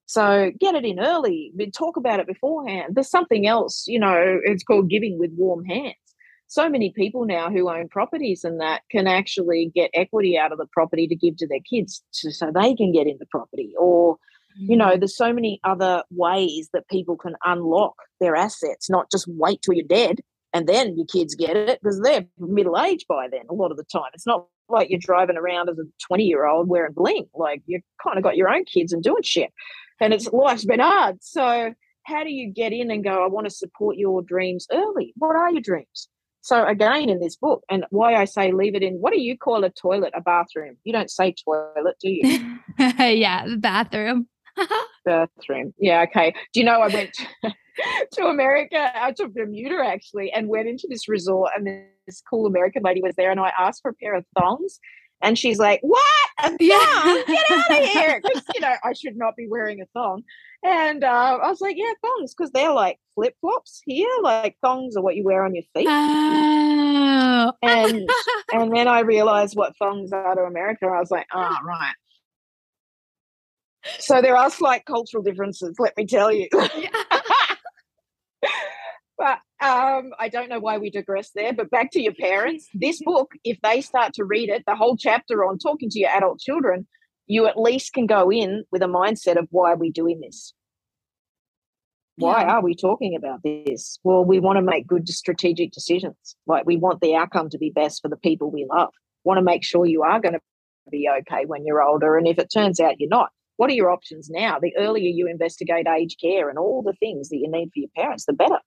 So 0.05 0.51
get 0.59 0.75
it 0.75 0.85
in 0.85 0.99
early, 0.99 1.51
talk 1.73 1.97
about 1.97 2.19
it 2.19 2.27
beforehand. 2.27 2.95
There's 2.95 3.09
something 3.09 3.47
else, 3.47 3.85
you 3.87 3.99
know, 3.99 4.39
it's 4.43 4.63
called 4.63 4.89
giving 4.89 5.17
with 5.17 5.31
warm 5.33 5.65
hands 5.65 5.95
so 6.53 6.69
many 6.69 6.91
people 6.91 7.25
now 7.25 7.49
who 7.49 7.69
own 7.69 7.89
properties 7.89 8.43
and 8.43 8.61
that 8.61 8.81
can 8.91 9.07
actually 9.07 9.71
get 9.73 9.89
equity 9.93 10.37
out 10.37 10.51
of 10.51 10.59
the 10.59 10.67
property 10.71 11.07
to 11.07 11.15
give 11.15 11.35
to 11.37 11.47
their 11.47 11.59
kids 11.67 12.03
to, 12.13 12.31
so 12.31 12.51
they 12.53 12.75
can 12.75 12.91
get 12.91 13.07
into 13.07 13.25
property 13.31 13.73
or 13.77 14.17
you 14.55 14.77
know 14.77 14.91
mm. 14.91 14.99
there's 14.99 15.17
so 15.17 15.33
many 15.33 15.59
other 15.63 16.03
ways 16.11 16.69
that 16.73 16.87
people 16.89 17.17
can 17.17 17.35
unlock 17.43 17.95
their 18.19 18.35
assets 18.35 18.89
not 18.89 19.09
just 19.09 19.25
wait 19.27 19.61
till 19.63 19.73
you're 19.73 19.87
dead 19.87 20.19
and 20.53 20.67
then 20.67 20.95
your 20.95 21.07
kids 21.07 21.33
get 21.33 21.57
it 21.57 21.79
because 21.81 21.99
they're 22.01 22.25
middle 22.37 22.79
aged 22.79 23.07
by 23.07 23.27
then 23.27 23.41
a 23.49 23.53
lot 23.53 23.71
of 23.71 23.77
the 23.77 23.85
time 23.85 24.11
it's 24.13 24.27
not 24.27 24.45
like 24.69 24.91
you're 24.91 24.99
driving 24.99 25.37
around 25.37 25.69
as 25.69 25.79
a 25.79 25.83
20 26.07 26.23
year 26.23 26.45
old 26.45 26.69
wearing 26.69 26.93
bling 26.93 27.25
like 27.33 27.63
you 27.65 27.81
kind 28.03 28.17
of 28.17 28.23
got 28.23 28.37
your 28.37 28.49
own 28.49 28.63
kids 28.65 28.93
and 28.93 29.01
doing 29.01 29.23
shit 29.23 29.51
and 29.99 30.13
it's 30.13 30.27
life's 30.27 30.65
been 30.65 30.79
hard 30.79 31.17
so 31.21 31.73
how 32.05 32.23
do 32.23 32.31
you 32.31 32.51
get 32.51 32.73
in 32.73 32.91
and 32.91 33.03
go 33.03 33.23
i 33.23 33.27
want 33.27 33.45
to 33.45 33.53
support 33.53 33.97
your 33.97 34.21
dreams 34.21 34.67
early 34.71 35.13
what 35.17 35.35
are 35.35 35.51
your 35.51 35.61
dreams 35.61 36.09
so 36.43 36.67
again, 36.67 37.09
in 37.09 37.21
this 37.21 37.37
book, 37.37 37.63
and 37.69 37.85
why 37.89 38.15
I 38.15 38.25
say 38.25 38.51
leave 38.51 38.75
it 38.75 38.83
in. 38.83 38.95
What 38.95 39.13
do 39.13 39.21
you 39.21 39.37
call 39.37 39.63
a 39.63 39.69
toilet? 39.69 40.11
A 40.13 40.19
bathroom? 40.19 40.75
You 40.83 40.91
don't 40.91 41.09
say 41.09 41.33
toilet, 41.45 41.95
do 42.01 42.09
you? 42.09 42.59
yeah, 42.99 43.45
bathroom. 43.59 44.27
bathroom. 45.05 45.73
Yeah. 45.79 46.01
Okay. 46.01 46.35
Do 46.53 46.59
you 46.59 46.65
know 46.65 46.81
I 46.81 46.89
went 46.89 47.17
to, 48.11 48.25
America, 48.25 48.91
out 48.93 49.15
to 49.17 49.29
Bermuda 49.29 49.85
actually, 49.85 50.33
and 50.33 50.49
went 50.49 50.67
into 50.67 50.85
this 50.89 51.07
resort, 51.07 51.51
and 51.55 51.65
this 52.05 52.21
cool 52.29 52.45
American 52.45 52.83
lady 52.83 53.01
was 53.01 53.15
there, 53.15 53.31
and 53.31 53.39
I 53.39 53.53
asked 53.57 53.81
for 53.81 53.91
a 53.91 53.95
pair 53.95 54.13
of 54.13 54.25
thongs, 54.37 54.79
and 55.21 55.37
she's 55.37 55.59
like, 55.59 55.79
"What? 55.81 56.03
A 56.39 56.49
thong? 56.49 56.57
Yeah. 56.59 57.23
Get 57.27 57.51
out 57.51 57.71
of 57.71 57.89
here!" 57.89 58.21
Because 58.21 58.43
you 58.55 58.61
know 58.61 58.75
I 58.83 58.93
should 58.93 59.15
not 59.15 59.35
be 59.35 59.47
wearing 59.47 59.81
a 59.81 59.85
thong. 59.93 60.23
And 60.63 61.03
uh, 61.03 61.39
I 61.41 61.49
was 61.49 61.61
like, 61.61 61.75
"Yeah, 61.77 61.93
thongs," 62.01 62.33
because 62.33 62.51
they're 62.51 62.73
like 62.73 62.99
flip 63.15 63.35
flops 63.41 63.81
here. 63.85 64.09
Like 64.21 64.57
thongs 64.61 64.95
are 64.95 65.03
what 65.03 65.15
you 65.15 65.23
wear 65.23 65.43
on 65.43 65.55
your 65.55 65.63
feet. 65.73 65.87
Oh. 65.89 67.53
And 67.61 68.09
and 68.53 68.75
then 68.75 68.87
I 68.87 69.01
realized 69.01 69.55
what 69.55 69.75
thongs 69.77 70.13
are 70.13 70.35
to 70.35 70.43
America. 70.43 70.85
I 70.85 70.99
was 70.99 71.11
like, 71.11 71.27
"Oh, 71.33 71.57
right." 71.65 71.93
So 73.99 74.21
there 74.21 74.37
are 74.37 74.49
slight 74.49 74.85
cultural 74.85 75.23
differences. 75.23 75.75
Let 75.79 75.95
me 75.97 76.05
tell 76.05 76.31
you. 76.31 76.47
but 79.17 79.39
um, 79.63 80.11
I 80.19 80.29
don't 80.29 80.49
know 80.49 80.59
why 80.59 80.77
we 80.77 80.89
digress 80.89 81.31
there, 81.33 81.53
but 81.53 81.69
back 81.69 81.91
to 81.91 82.01
your 82.01 82.13
parents. 82.13 82.67
This 82.73 83.01
book, 83.01 83.31
if 83.43 83.59
they 83.61 83.81
start 83.81 84.13
to 84.15 84.25
read 84.25 84.49
it, 84.49 84.63
the 84.67 84.75
whole 84.75 84.97
chapter 84.97 85.45
on 85.45 85.57
talking 85.57 85.89
to 85.89 85.99
your 85.99 86.09
adult 86.09 86.39
children, 86.39 86.87
you 87.27 87.47
at 87.47 87.57
least 87.57 87.93
can 87.93 88.05
go 88.05 88.31
in 88.31 88.65
with 88.71 88.81
a 88.81 88.87
mindset 88.87 89.37
of 89.37 89.47
why 89.51 89.71
are 89.71 89.77
we 89.77 89.89
doing 89.89 90.19
this? 90.21 90.53
Why 92.17 92.41
yeah. 92.41 92.53
are 92.53 92.61
we 92.61 92.75
talking 92.75 93.15
about 93.15 93.41
this? 93.43 93.97
Well, 94.03 94.23
we 94.23 94.39
want 94.39 94.57
to 94.57 94.61
make 94.61 94.85
good 94.85 95.07
strategic 95.09 95.71
decisions. 95.71 96.35
Like 96.45 96.65
we 96.65 96.77
want 96.77 97.01
the 97.01 97.15
outcome 97.15 97.49
to 97.49 97.57
be 97.57 97.71
best 97.71 98.01
for 98.01 98.09
the 98.09 98.17
people 98.17 98.51
we 98.51 98.67
love. 98.69 98.93
Want 99.23 99.37
to 99.37 99.43
make 99.43 99.63
sure 99.63 99.85
you 99.85 100.03
are 100.03 100.19
going 100.19 100.33
to 100.33 100.41
be 100.91 101.09
okay 101.09 101.45
when 101.45 101.65
you're 101.65 101.81
older. 101.81 102.17
And 102.17 102.27
if 102.27 102.37
it 102.37 102.51
turns 102.53 102.79
out 102.79 102.99
you're 102.99 103.09
not, 103.09 103.29
what 103.57 103.69
are 103.69 103.73
your 103.73 103.91
options 103.91 104.29
now? 104.29 104.59
The 104.59 104.75
earlier 104.77 105.09
you 105.09 105.27
investigate 105.27 105.87
aged 105.87 106.19
care 106.19 106.49
and 106.49 106.59
all 106.59 106.83
the 106.83 106.93
things 106.93 107.29
that 107.29 107.37
you 107.37 107.49
need 107.49 107.71
for 107.73 107.79
your 107.79 107.89
parents, 107.95 108.25
the 108.25 108.33
better. 108.33 108.59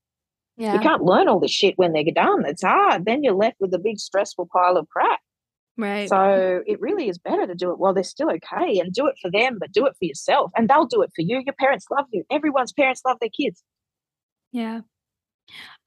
Yeah. 0.57 0.75
You 0.75 0.81
can't 0.81 1.03
learn 1.03 1.29
all 1.29 1.41
the 1.41 1.49
shit 1.49 1.77
when 1.77 1.93
they're 1.93 2.05
done. 2.15 2.45
It's 2.47 2.63
hard. 2.63 3.05
Then 3.05 3.23
you're 3.23 3.35
left 3.35 3.57
with 3.61 3.75
a 3.75 3.79
big 3.79 3.99
stressful 3.99 4.49
pile 4.53 4.77
of 4.77 4.89
crap. 4.89 5.21
Right. 5.79 6.09
So 6.09 6.63
it 6.67 6.81
really 6.81 7.09
is 7.09 7.19
better 7.19 7.47
to 7.47 7.55
do 7.55 7.71
it 7.71 7.79
while 7.79 7.93
they're 7.93 8.03
still 8.03 8.31
okay 8.31 8.79
and 8.79 8.93
do 8.93 9.07
it 9.07 9.17
for 9.21 9.31
them, 9.31 9.59
but 9.61 9.73
do 9.73 9.85
it 9.87 9.95
for 9.99 10.07
yourself. 10.07 10.51
And 10.57 10.69
they'll 10.69 10.87
do 10.87 11.03
it 11.03 11.11
for 11.15 11.21
you. 11.21 11.43
Your 11.45 11.55
parents 11.59 11.87
love 11.91 12.07
you. 12.11 12.25
Everyone's 12.31 12.73
parents 12.73 13.03
love 13.07 13.19
their 13.21 13.29
kids. 13.29 13.63
Yeah. 14.53 14.81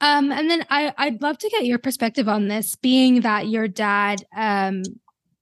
Um, 0.02 0.32
and 0.32 0.50
then 0.50 0.66
I, 0.70 0.94
I'd 0.98 1.22
love 1.22 1.40
to 1.40 1.50
get 1.50 1.66
your 1.66 1.80
perspective 1.80 2.30
on 2.30 2.48
this, 2.48 2.76
being 2.76 3.22
that 3.22 3.48
your 3.48 3.68
dad, 3.68 4.24
um, 4.36 4.84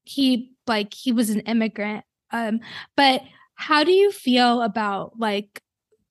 he 0.05 0.53
like 0.65 0.93
he 0.93 1.11
was 1.11 1.29
an 1.29 1.41
immigrant. 1.41 2.05
Um, 2.31 2.61
but 2.95 3.21
how 3.55 3.83
do 3.83 3.91
you 3.91 4.11
feel 4.11 4.61
about 4.61 5.19
like 5.19 5.61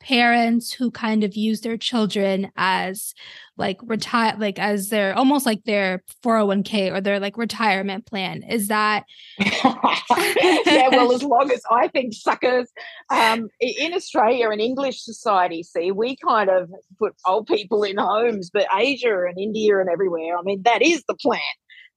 parents 0.01 0.73
who 0.73 0.91
kind 0.91 1.25
of 1.25 1.35
use 1.35 1.63
their 1.63 1.77
children 1.77 2.51
as 2.57 3.15
like 3.57 3.79
retire 3.85 4.37
like 4.39 4.59
as 4.59 4.91
their 4.91 5.17
almost 5.17 5.47
like 5.47 5.65
their 5.65 6.03
401k 6.25 6.93
or 6.93 7.01
their 7.01 7.19
like 7.19 7.39
retirement 7.39 8.07
plan 8.07 8.43
is 8.43 8.69
that 8.69 9.05
yeah 9.39 10.89
well 10.91 11.13
as 11.13 11.23
long 11.23 11.51
as 11.51 11.63
i 11.71 11.89
think 11.89 12.13
suckers 12.13 12.71
um, 13.11 13.49
in 13.61 13.95
australia 13.95 14.51
and 14.51 14.61
english 14.61 15.03
society 15.03 15.63
see 15.63 15.91
we 15.91 16.17
kind 16.17 16.51
of 16.51 16.71
put 16.99 17.15
old 17.27 17.47
people 17.47 17.83
in 17.83 17.97
homes 17.97 18.51
but 18.53 18.67
asia 18.77 19.25
and 19.27 19.39
india 19.39 19.79
and 19.79 19.89
everywhere 19.89 20.37
i 20.37 20.43
mean 20.43 20.63
that 20.63 20.83
is 20.83 21.03
the 21.09 21.15
plan 21.15 21.41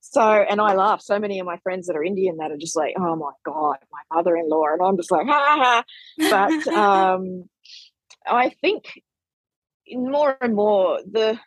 so, 0.02 0.22
and 0.22 0.62
I 0.62 0.74
laugh. 0.76 1.02
So 1.02 1.20
many 1.20 1.40
of 1.40 1.46
my 1.46 1.58
friends 1.58 1.88
that 1.88 1.96
are 1.96 2.04
Indian 2.04 2.38
that 2.38 2.52
are 2.52 2.58
just 2.58 2.76
like, 2.76 2.94
"Oh 2.98 3.16
my 3.16 3.32
god, 3.46 3.78
my 3.92 4.16
mother-in-law," 4.16 4.64
and 4.74 4.82
I'm 4.82 4.98
just 4.98 5.12
like, 5.12 5.28
"Ha 5.28 5.34
ha 5.34 5.84
ha." 6.20 6.64
But 6.64 6.68
um, 6.74 7.50
I 8.30 8.50
think 8.62 9.02
more 9.92 10.38
and 10.42 10.56
more 10.56 11.00
the 11.10 11.40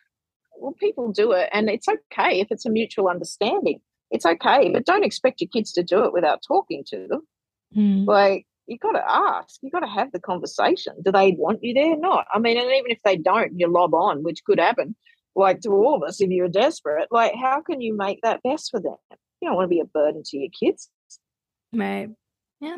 well, 0.59 0.73
people 0.73 1.11
do 1.11 1.31
it, 1.31 1.49
and 1.51 1.69
it's 1.69 1.87
okay 1.87 2.39
if 2.39 2.47
it's 2.51 2.65
a 2.65 2.69
mutual 2.69 3.09
understanding. 3.09 3.79
It's 4.11 4.25
okay, 4.25 4.69
but 4.71 4.85
don't 4.85 5.03
expect 5.03 5.41
your 5.41 5.49
kids 5.51 5.71
to 5.73 5.83
do 5.83 6.03
it 6.05 6.13
without 6.13 6.41
talking 6.47 6.83
to 6.87 7.07
them. 7.07 7.21
Mm. 7.75 8.05
Like 8.05 8.45
you 8.67 8.77
got 8.77 8.91
to 8.91 9.03
ask, 9.05 9.55
you 9.61 9.71
got 9.71 9.79
to 9.79 9.87
have 9.87 10.11
the 10.11 10.19
conversation. 10.19 10.93
Do 11.03 11.11
they 11.11 11.31
want 11.31 11.63
you 11.63 11.73
there? 11.73 11.97
Not. 11.97 12.25
I 12.33 12.39
mean, 12.39 12.57
and 12.57 12.67
even 12.67 12.91
if 12.91 12.99
they 13.03 13.17
don't, 13.17 13.59
you 13.59 13.67
lob 13.67 13.93
on, 13.93 14.23
which 14.23 14.43
could 14.45 14.59
happen 14.59 14.95
like 15.35 15.61
to 15.61 15.69
all 15.69 15.95
of 15.95 16.03
us 16.03 16.21
if 16.21 16.29
you're 16.29 16.47
desperate 16.47 17.07
like 17.11 17.33
how 17.41 17.61
can 17.61 17.81
you 17.81 17.95
make 17.95 18.19
that 18.21 18.41
best 18.43 18.69
for 18.71 18.79
them 18.79 18.95
you 19.41 19.47
don't 19.47 19.55
want 19.55 19.65
to 19.65 19.75
be 19.75 19.79
a 19.79 19.85
burden 19.85 20.21
to 20.23 20.37
your 20.37 20.49
kids 20.57 20.89
right 21.73 22.09
yeah 22.59 22.77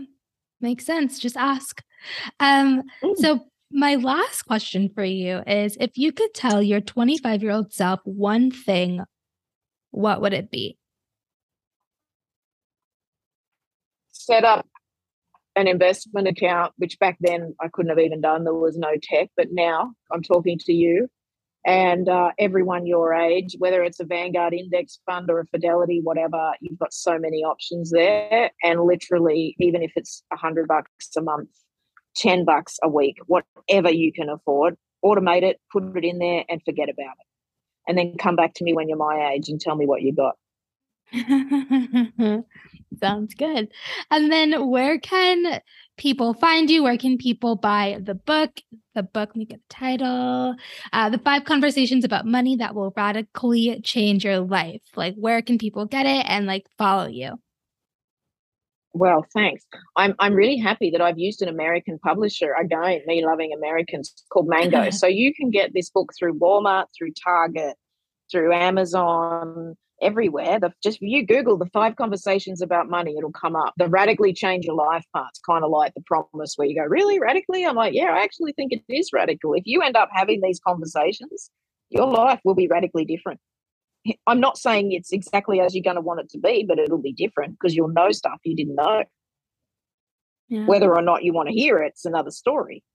makes 0.62 0.86
sense 0.86 1.20
just 1.20 1.38
ask 1.38 1.82
um 2.40 2.84
mm. 3.04 3.16
so 3.18 3.40
my 3.72 3.96
last 3.96 4.44
question 4.44 4.90
for 4.94 5.04
you 5.04 5.42
is 5.48 5.78
if 5.80 5.98
you 5.98 6.12
could 6.12 6.34
tell 6.34 6.62
your 6.62 6.82
25 6.82 7.42
year 7.42 7.52
old 7.52 7.74
self 7.74 8.00
one 8.04 8.52
thing 8.52 9.02
what 9.92 10.22
would 10.22 10.34
it 10.34 10.52
be 10.52 10.78
set 14.12 14.44
up 14.44 14.68
an 15.56 15.68
investment 15.68 16.28
account 16.28 16.74
which 16.78 17.00
back 17.00 17.18
then 17.20 17.56
i 17.62 17.68
couldn't 17.68 17.90
have 17.90 18.00
even 18.00 18.22
done 18.22 18.44
there 18.44 18.54
was 18.54 18.78
no 18.78 18.92
tech 19.02 19.30
but 19.36 19.48
now 19.52 19.94
i'm 20.12 20.22
talking 20.22 20.58
to 20.58 20.74
you 20.74 21.08
and 21.66 22.08
uh, 22.08 22.30
everyone 22.38 22.86
your 22.86 23.14
age, 23.16 23.56
whether 23.58 23.84
it's 23.84 24.00
a 24.00 24.06
Vanguard 24.06 24.54
index 24.54 25.00
fund 25.08 25.32
or 25.32 25.40
a 25.40 25.46
Fidelity, 25.48 26.00
whatever, 26.04 26.54
you've 26.62 26.78
got 26.78 26.94
so 26.94 27.18
many 27.18 27.44
options 27.44 27.90
there. 27.90 28.52
And 28.64 28.82
literally, 28.82 29.56
even 29.60 29.82
if 29.82 29.92
it's 29.96 30.22
a 30.32 30.36
hundred 30.36 30.68
bucks 30.68 31.10
a 31.18 31.22
month, 31.22 31.50
ten 32.16 32.46
bucks 32.46 32.80
a 32.84 32.90
week, 32.90 33.18
whatever 33.28 33.92
you 33.92 34.12
can 34.12 34.30
afford, 34.30 34.76
automate 35.04 35.44
it, 35.44 35.60
put 35.72 35.96
it 35.96 36.04
in 36.04 36.20
there, 36.20 36.44
and 36.50 36.62
forget 36.64 36.90
about 36.90 37.16
it. 37.20 37.28
And 37.88 37.98
then 37.98 38.18
come 38.18 38.36
back 38.36 38.54
to 38.56 38.64
me 38.64 38.74
when 38.74 38.90
you're 38.90 38.98
my 38.98 39.34
age 39.34 39.50
and 39.50 39.62
tell 39.62 39.76
me 39.76 39.86
what 39.86 40.02
you 40.02 40.14
got. 40.14 40.36
Sounds 43.00 43.34
good. 43.36 43.72
And 44.10 44.32
then 44.32 44.70
where 44.70 44.98
can 45.00 45.62
people 45.98 46.34
find 46.34 46.70
you? 46.70 46.84
Where 46.84 46.98
can 46.98 47.18
people 47.18 47.56
buy 47.56 48.00
the 48.02 48.16
book? 48.16 48.52
The 48.96 49.04
book, 49.04 49.30
let 49.30 49.36
me 49.36 49.46
get 49.46 49.60
the 49.70 49.76
title. 49.76 50.56
Uh, 50.94 51.10
the 51.10 51.18
five 51.20 51.46
conversations 51.46 52.06
about 52.06 52.26
money 52.26 52.56
that 52.58 52.74
will 52.74 52.94
radically 52.96 53.80
change 53.84 54.24
your 54.24 54.40
life. 54.40 54.82
Like, 54.96 55.16
where 55.16 55.42
can 55.42 55.58
people 55.58 55.86
get 55.86 56.06
it 56.06 56.26
and 56.28 56.46
like 56.48 56.66
follow 56.78 57.08
you? 57.08 57.40
Well, 58.96 59.26
thanks. 59.34 59.66
I'm 59.98 60.16
I'm 60.20 60.34
really 60.34 60.56
happy 60.56 60.90
that 60.92 61.02
I've 61.02 61.20
used 61.20 61.42
an 61.42 61.50
American 61.50 62.00
publisher. 62.00 62.54
Again, 62.54 63.02
me 63.06 63.26
loving 63.26 63.52
Americans 63.52 64.14
called 64.32 64.48
Mango. 64.48 64.90
so 64.92 65.06
you 65.06 65.34
can 65.34 65.52
get 65.52 65.74
this 65.74 65.90
book 65.90 66.14
through 66.18 66.40
Walmart, 66.40 66.86
through 66.98 67.12
Target, 67.22 67.76
through 68.32 68.54
Amazon, 68.54 69.76
everywhere. 70.02 70.62
The, 70.62 70.72
just 70.82 71.02
you 71.02 71.26
Google 71.26 71.58
the 71.58 71.70
five 71.74 71.98
conversations 71.98 72.62
about 72.62 72.90
money, 72.90 73.16
it'll 73.18 73.34
come 73.34 73.58
up. 73.58 73.74
The 73.76 73.90
radically 73.90 74.32
change 74.32 74.64
your 74.64 74.76
life 74.76 75.04
part's 75.14 75.40
kind 75.40 75.66
of 75.66 75.72
like 75.72 75.94
the 75.94 76.04
promise 76.06 76.54
where 76.56 76.66
you 76.66 76.76
go, 76.76 76.86
really 76.86 77.20
radically? 77.20 77.66
I'm 77.66 77.76
like, 77.76 77.94
yeah, 77.94 78.14
I 78.14 78.24
actually 78.24 78.54
think 78.54 78.72
it 78.72 78.82
is 78.88 79.10
radical. 79.12 79.56
If 79.56 79.64
you 79.66 79.82
end 79.82 79.98
up 79.98 80.08
having 80.14 80.40
these 80.42 80.62
conversations, 80.66 81.52
your 81.90 82.08
life 82.08 82.40
will 82.46 82.56
be 82.56 82.68
radically 82.68 83.04
different. 83.04 83.42
I'm 84.28 84.40
not 84.40 84.58
saying 84.58 84.92
it's 84.92 85.12
exactly 85.12 85.60
as 85.60 85.74
you're 85.74 85.84
going 85.84 85.96
to 85.96 86.02
want 86.02 86.20
it 86.20 86.30
to 86.30 86.40
be, 86.40 86.64
but 86.68 86.80
it'll 86.80 87.02
be 87.02 87.14
different 87.14 87.58
because 87.60 87.76
you'll 87.76 87.88
know 87.90 88.12
stuff 88.12 88.40
you 88.44 88.56
didn't 88.56 88.76
know. 88.76 89.04
Yeah. 90.48 90.66
Whether 90.66 90.94
or 90.94 91.02
not 91.02 91.24
you 91.24 91.34
want 91.34 91.50
to 91.50 91.56
hear 91.56 91.80
it, 91.80 91.94
it's 91.94 92.06
another 92.06 92.32
story. 92.32 92.84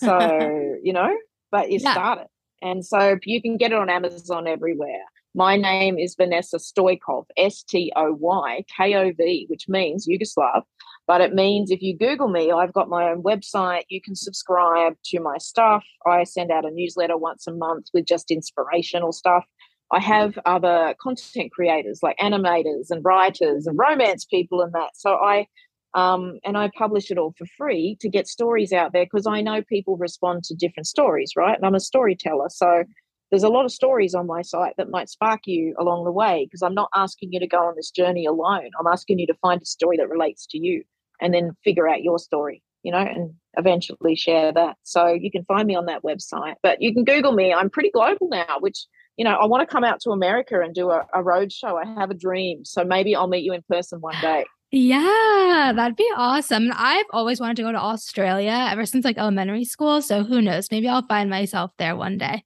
So, 0.00 0.76
you 0.80 0.92
know, 0.92 1.12
but 1.50 1.72
you 1.72 1.80
yeah. 1.82 1.90
start 1.90 2.20
it. 2.20 2.28
And 2.62 2.86
so 2.86 3.18
you 3.24 3.42
can 3.42 3.56
get 3.56 3.72
it 3.72 3.78
on 3.78 3.90
Amazon 3.90 4.46
everywhere. 4.46 5.02
My 5.34 5.56
name 5.56 5.98
is 5.98 6.14
Vanessa 6.16 6.56
Stoykov, 6.58 7.26
S 7.36 7.64
T 7.64 7.92
O 7.96 8.16
Y 8.18 8.64
K 8.76 8.94
O 8.94 9.12
V, 9.12 9.46
which 9.48 9.68
means 9.68 10.06
Yugoslav. 10.06 10.62
But 11.06 11.20
it 11.20 11.34
means 11.34 11.70
if 11.70 11.82
you 11.82 11.96
Google 11.96 12.28
me, 12.28 12.52
I've 12.52 12.72
got 12.72 12.88
my 12.88 13.10
own 13.10 13.22
website. 13.22 13.84
You 13.88 14.00
can 14.00 14.14
subscribe 14.14 14.94
to 15.06 15.20
my 15.20 15.38
stuff. 15.38 15.84
I 16.06 16.24
send 16.24 16.50
out 16.50 16.64
a 16.64 16.70
newsletter 16.70 17.16
once 17.16 17.46
a 17.46 17.52
month 17.52 17.86
with 17.92 18.04
just 18.04 18.30
inspirational 18.30 19.12
stuff. 19.12 19.44
I 19.92 20.00
have 20.00 20.38
other 20.44 20.94
content 21.00 21.52
creators 21.52 22.00
like 22.02 22.18
animators 22.18 22.90
and 22.90 23.04
writers 23.04 23.66
and 23.66 23.78
romance 23.78 24.24
people 24.24 24.60
and 24.60 24.72
that. 24.74 24.90
So 24.94 25.14
I 25.14 25.46
um, 25.94 26.38
and 26.44 26.56
I 26.58 26.70
publish 26.76 27.10
it 27.10 27.16
all 27.16 27.34
for 27.38 27.46
free 27.56 27.96
to 28.00 28.10
get 28.10 28.28
stories 28.28 28.72
out 28.72 28.92
there 28.92 29.06
because 29.06 29.26
I 29.26 29.40
know 29.40 29.62
people 29.62 29.96
respond 29.96 30.44
to 30.44 30.54
different 30.54 30.86
stories, 30.86 31.32
right? 31.34 31.56
And 31.56 31.64
I'm 31.64 31.74
a 31.74 31.80
storyteller. 31.80 32.50
So 32.50 32.84
there's 33.30 33.42
a 33.42 33.48
lot 33.48 33.64
of 33.64 33.72
stories 33.72 34.14
on 34.14 34.26
my 34.26 34.42
site 34.42 34.74
that 34.76 34.90
might 34.90 35.08
spark 35.08 35.40
you 35.46 35.74
along 35.78 36.04
the 36.04 36.12
way 36.12 36.46
because 36.46 36.62
I'm 36.62 36.74
not 36.74 36.90
asking 36.94 37.32
you 37.32 37.40
to 37.40 37.46
go 37.46 37.58
on 37.58 37.74
this 37.76 37.90
journey 37.90 38.26
alone. 38.26 38.70
I'm 38.78 38.86
asking 38.86 39.18
you 39.18 39.26
to 39.28 39.34
find 39.34 39.60
a 39.60 39.66
story 39.66 39.96
that 39.96 40.08
relates 40.08 40.46
to 40.48 40.58
you 40.58 40.82
and 41.20 41.34
then 41.34 41.56
figure 41.64 41.88
out 41.88 42.02
your 42.02 42.18
story, 42.18 42.62
you 42.82 42.92
know, 42.92 42.98
and 42.98 43.34
eventually 43.56 44.14
share 44.14 44.52
that. 44.52 44.76
So 44.82 45.08
you 45.08 45.30
can 45.30 45.44
find 45.44 45.66
me 45.66 45.74
on 45.74 45.86
that 45.86 46.02
website, 46.02 46.54
but 46.62 46.80
you 46.80 46.94
can 46.94 47.04
Google 47.04 47.32
me. 47.32 47.52
I'm 47.52 47.70
pretty 47.70 47.90
global 47.90 48.28
now, 48.28 48.58
which, 48.60 48.86
you 49.18 49.24
know, 49.24 49.34
I 49.34 49.46
want 49.46 49.68
to 49.68 49.70
come 49.70 49.82
out 49.82 50.00
to 50.02 50.10
America 50.10 50.60
and 50.60 50.72
do 50.72 50.90
a, 50.90 51.04
a 51.12 51.22
road 51.22 51.52
show. 51.52 51.76
I 51.76 51.84
have 51.84 52.10
a 52.10 52.14
dream. 52.14 52.64
So 52.64 52.84
maybe 52.84 53.16
I'll 53.16 53.26
meet 53.26 53.42
you 53.42 53.52
in 53.52 53.62
person 53.68 54.00
one 54.00 54.14
day. 54.22 54.46
Yeah, 54.70 55.72
that'd 55.74 55.96
be 55.96 56.08
awesome. 56.16 56.70
I've 56.72 57.06
always 57.10 57.40
wanted 57.40 57.56
to 57.56 57.62
go 57.62 57.72
to 57.72 57.78
Australia 57.78 58.68
ever 58.70 58.86
since 58.86 59.04
like 59.04 59.18
elementary 59.18 59.64
school. 59.64 60.00
So 60.02 60.22
who 60.22 60.40
knows? 60.40 60.68
Maybe 60.70 60.88
I'll 60.88 61.06
find 61.06 61.28
myself 61.28 61.72
there 61.78 61.96
one 61.96 62.16
day. 62.16 62.44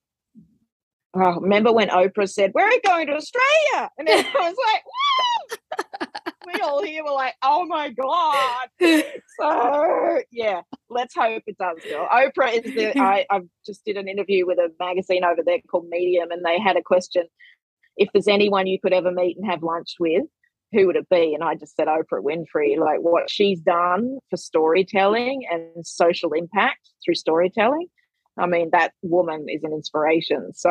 Oh, 1.15 1.41
remember 1.41 1.73
when 1.73 1.89
Oprah 1.89 2.31
said, 2.31 2.53
We're 2.55 2.71
going 2.87 3.09
to 3.09 3.15
Australia? 3.15 3.91
And 3.99 4.09
everyone 4.09 4.33
was 4.35 4.57
like, 4.73 4.83
Woo! 4.87 5.32
We 6.47 6.61
all 6.61 6.83
here 6.83 7.05
were 7.05 7.13
like, 7.13 7.35
Oh 7.43 7.67
my 7.67 7.91
God. 7.91 8.69
So, 9.41 10.21
yeah, 10.31 10.61
let's 10.91 11.15
hope 11.15 11.43
it 11.47 11.57
does, 11.57 11.79
girl. 11.89 12.07
Oprah 12.13 12.63
is 12.63 12.75
the, 12.75 12.99
I, 13.01 13.25
I 13.31 13.41
just 13.65 13.83
did 13.85 13.97
an 13.97 14.07
interview 14.07 14.47
with 14.47 14.59
a 14.59 14.69
magazine 14.79 15.25
over 15.25 15.41
there 15.45 15.59
called 15.71 15.87
Medium, 15.89 16.31
and 16.31 16.45
they 16.45 16.61
had 16.61 16.77
a 16.77 16.83
question 16.83 17.25
if 17.97 18.11
there's 18.13 18.29
anyone 18.29 18.67
you 18.67 18.79
could 18.79 18.93
ever 18.93 19.11
meet 19.11 19.39
and 19.39 19.51
have 19.51 19.63
lunch 19.63 19.95
with, 19.99 20.25
who 20.73 20.87
would 20.87 20.97
it 20.97 21.09
be? 21.09 21.35
And 21.35 21.45
I 21.45 21.55
just 21.55 21.77
said 21.77 21.87
Oprah 21.87 22.23
Winfrey, 22.23 22.79
like 22.79 23.01
what 23.01 23.31
she's 23.31 23.61
done 23.61 24.19
for 24.31 24.37
storytelling 24.37 25.45
and 25.51 25.87
social 25.87 26.33
impact 26.33 26.91
through 27.05 27.15
storytelling 27.15 27.89
I 28.39 28.47
mean, 28.47 28.71
that 28.73 28.93
woman 29.03 29.47
is 29.49 29.63
an 29.63 29.73
inspiration. 29.73 30.53
So 30.55 30.71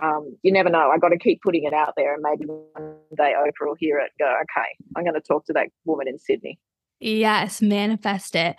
um, 0.00 0.36
you 0.42 0.52
never 0.52 0.70
know. 0.70 0.90
I 0.90 0.98
got 0.98 1.10
to 1.10 1.18
keep 1.18 1.42
putting 1.42 1.64
it 1.64 1.74
out 1.74 1.94
there, 1.96 2.14
and 2.14 2.22
maybe 2.22 2.46
one 2.46 2.96
day 3.16 3.34
Oprah 3.36 3.66
will 3.66 3.76
hear 3.78 3.98
it. 3.98 4.10
go, 4.18 4.26
okay, 4.26 4.68
I'm 4.96 5.04
going 5.04 5.14
to 5.14 5.20
talk 5.20 5.44
to 5.46 5.52
that 5.52 5.68
woman 5.84 6.08
in 6.08 6.18
Sydney. 6.18 6.58
Yes, 7.00 7.60
manifest 7.60 8.34
it. 8.34 8.56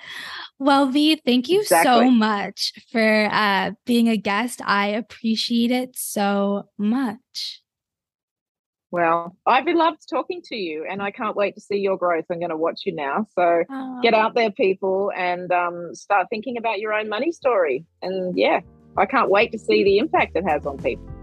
Well, 0.59 0.87
V, 0.87 1.15
thank 1.25 1.49
you 1.49 1.61
exactly. 1.61 1.91
so 1.91 2.11
much 2.11 2.73
for 2.91 3.29
uh, 3.31 3.71
being 3.85 4.09
a 4.09 4.17
guest. 4.17 4.61
I 4.63 4.87
appreciate 4.87 5.71
it 5.71 5.97
so 5.97 6.69
much. 6.77 7.63
Well, 8.95 9.35
I've 9.45 9.67
loved 9.67 10.07
talking 10.09 10.41
to 10.45 10.55
you 10.55 10.85
and 10.89 11.01
I 11.01 11.11
can't 11.11 11.35
wait 11.35 11.55
to 11.55 11.59
see 11.59 11.75
your 11.75 11.97
growth. 11.97 12.23
I'm 12.31 12.39
going 12.39 12.49
to 12.49 12.55
watch 12.55 12.83
you 12.85 12.95
now. 12.95 13.27
So 13.35 13.65
oh. 13.69 13.99
get 14.01 14.13
out 14.13 14.35
there, 14.35 14.51
people, 14.51 15.11
and 15.13 15.51
um, 15.51 15.93
start 15.93 16.27
thinking 16.29 16.55
about 16.55 16.79
your 16.79 16.93
own 16.93 17.09
money 17.09 17.33
story. 17.33 17.83
And 18.01 18.37
yeah, 18.37 18.61
I 18.95 19.05
can't 19.05 19.29
wait 19.29 19.51
to 19.51 19.59
see 19.59 19.83
the 19.83 19.97
impact 19.97 20.37
it 20.37 20.45
has 20.47 20.65
on 20.65 20.77
people. 20.77 21.14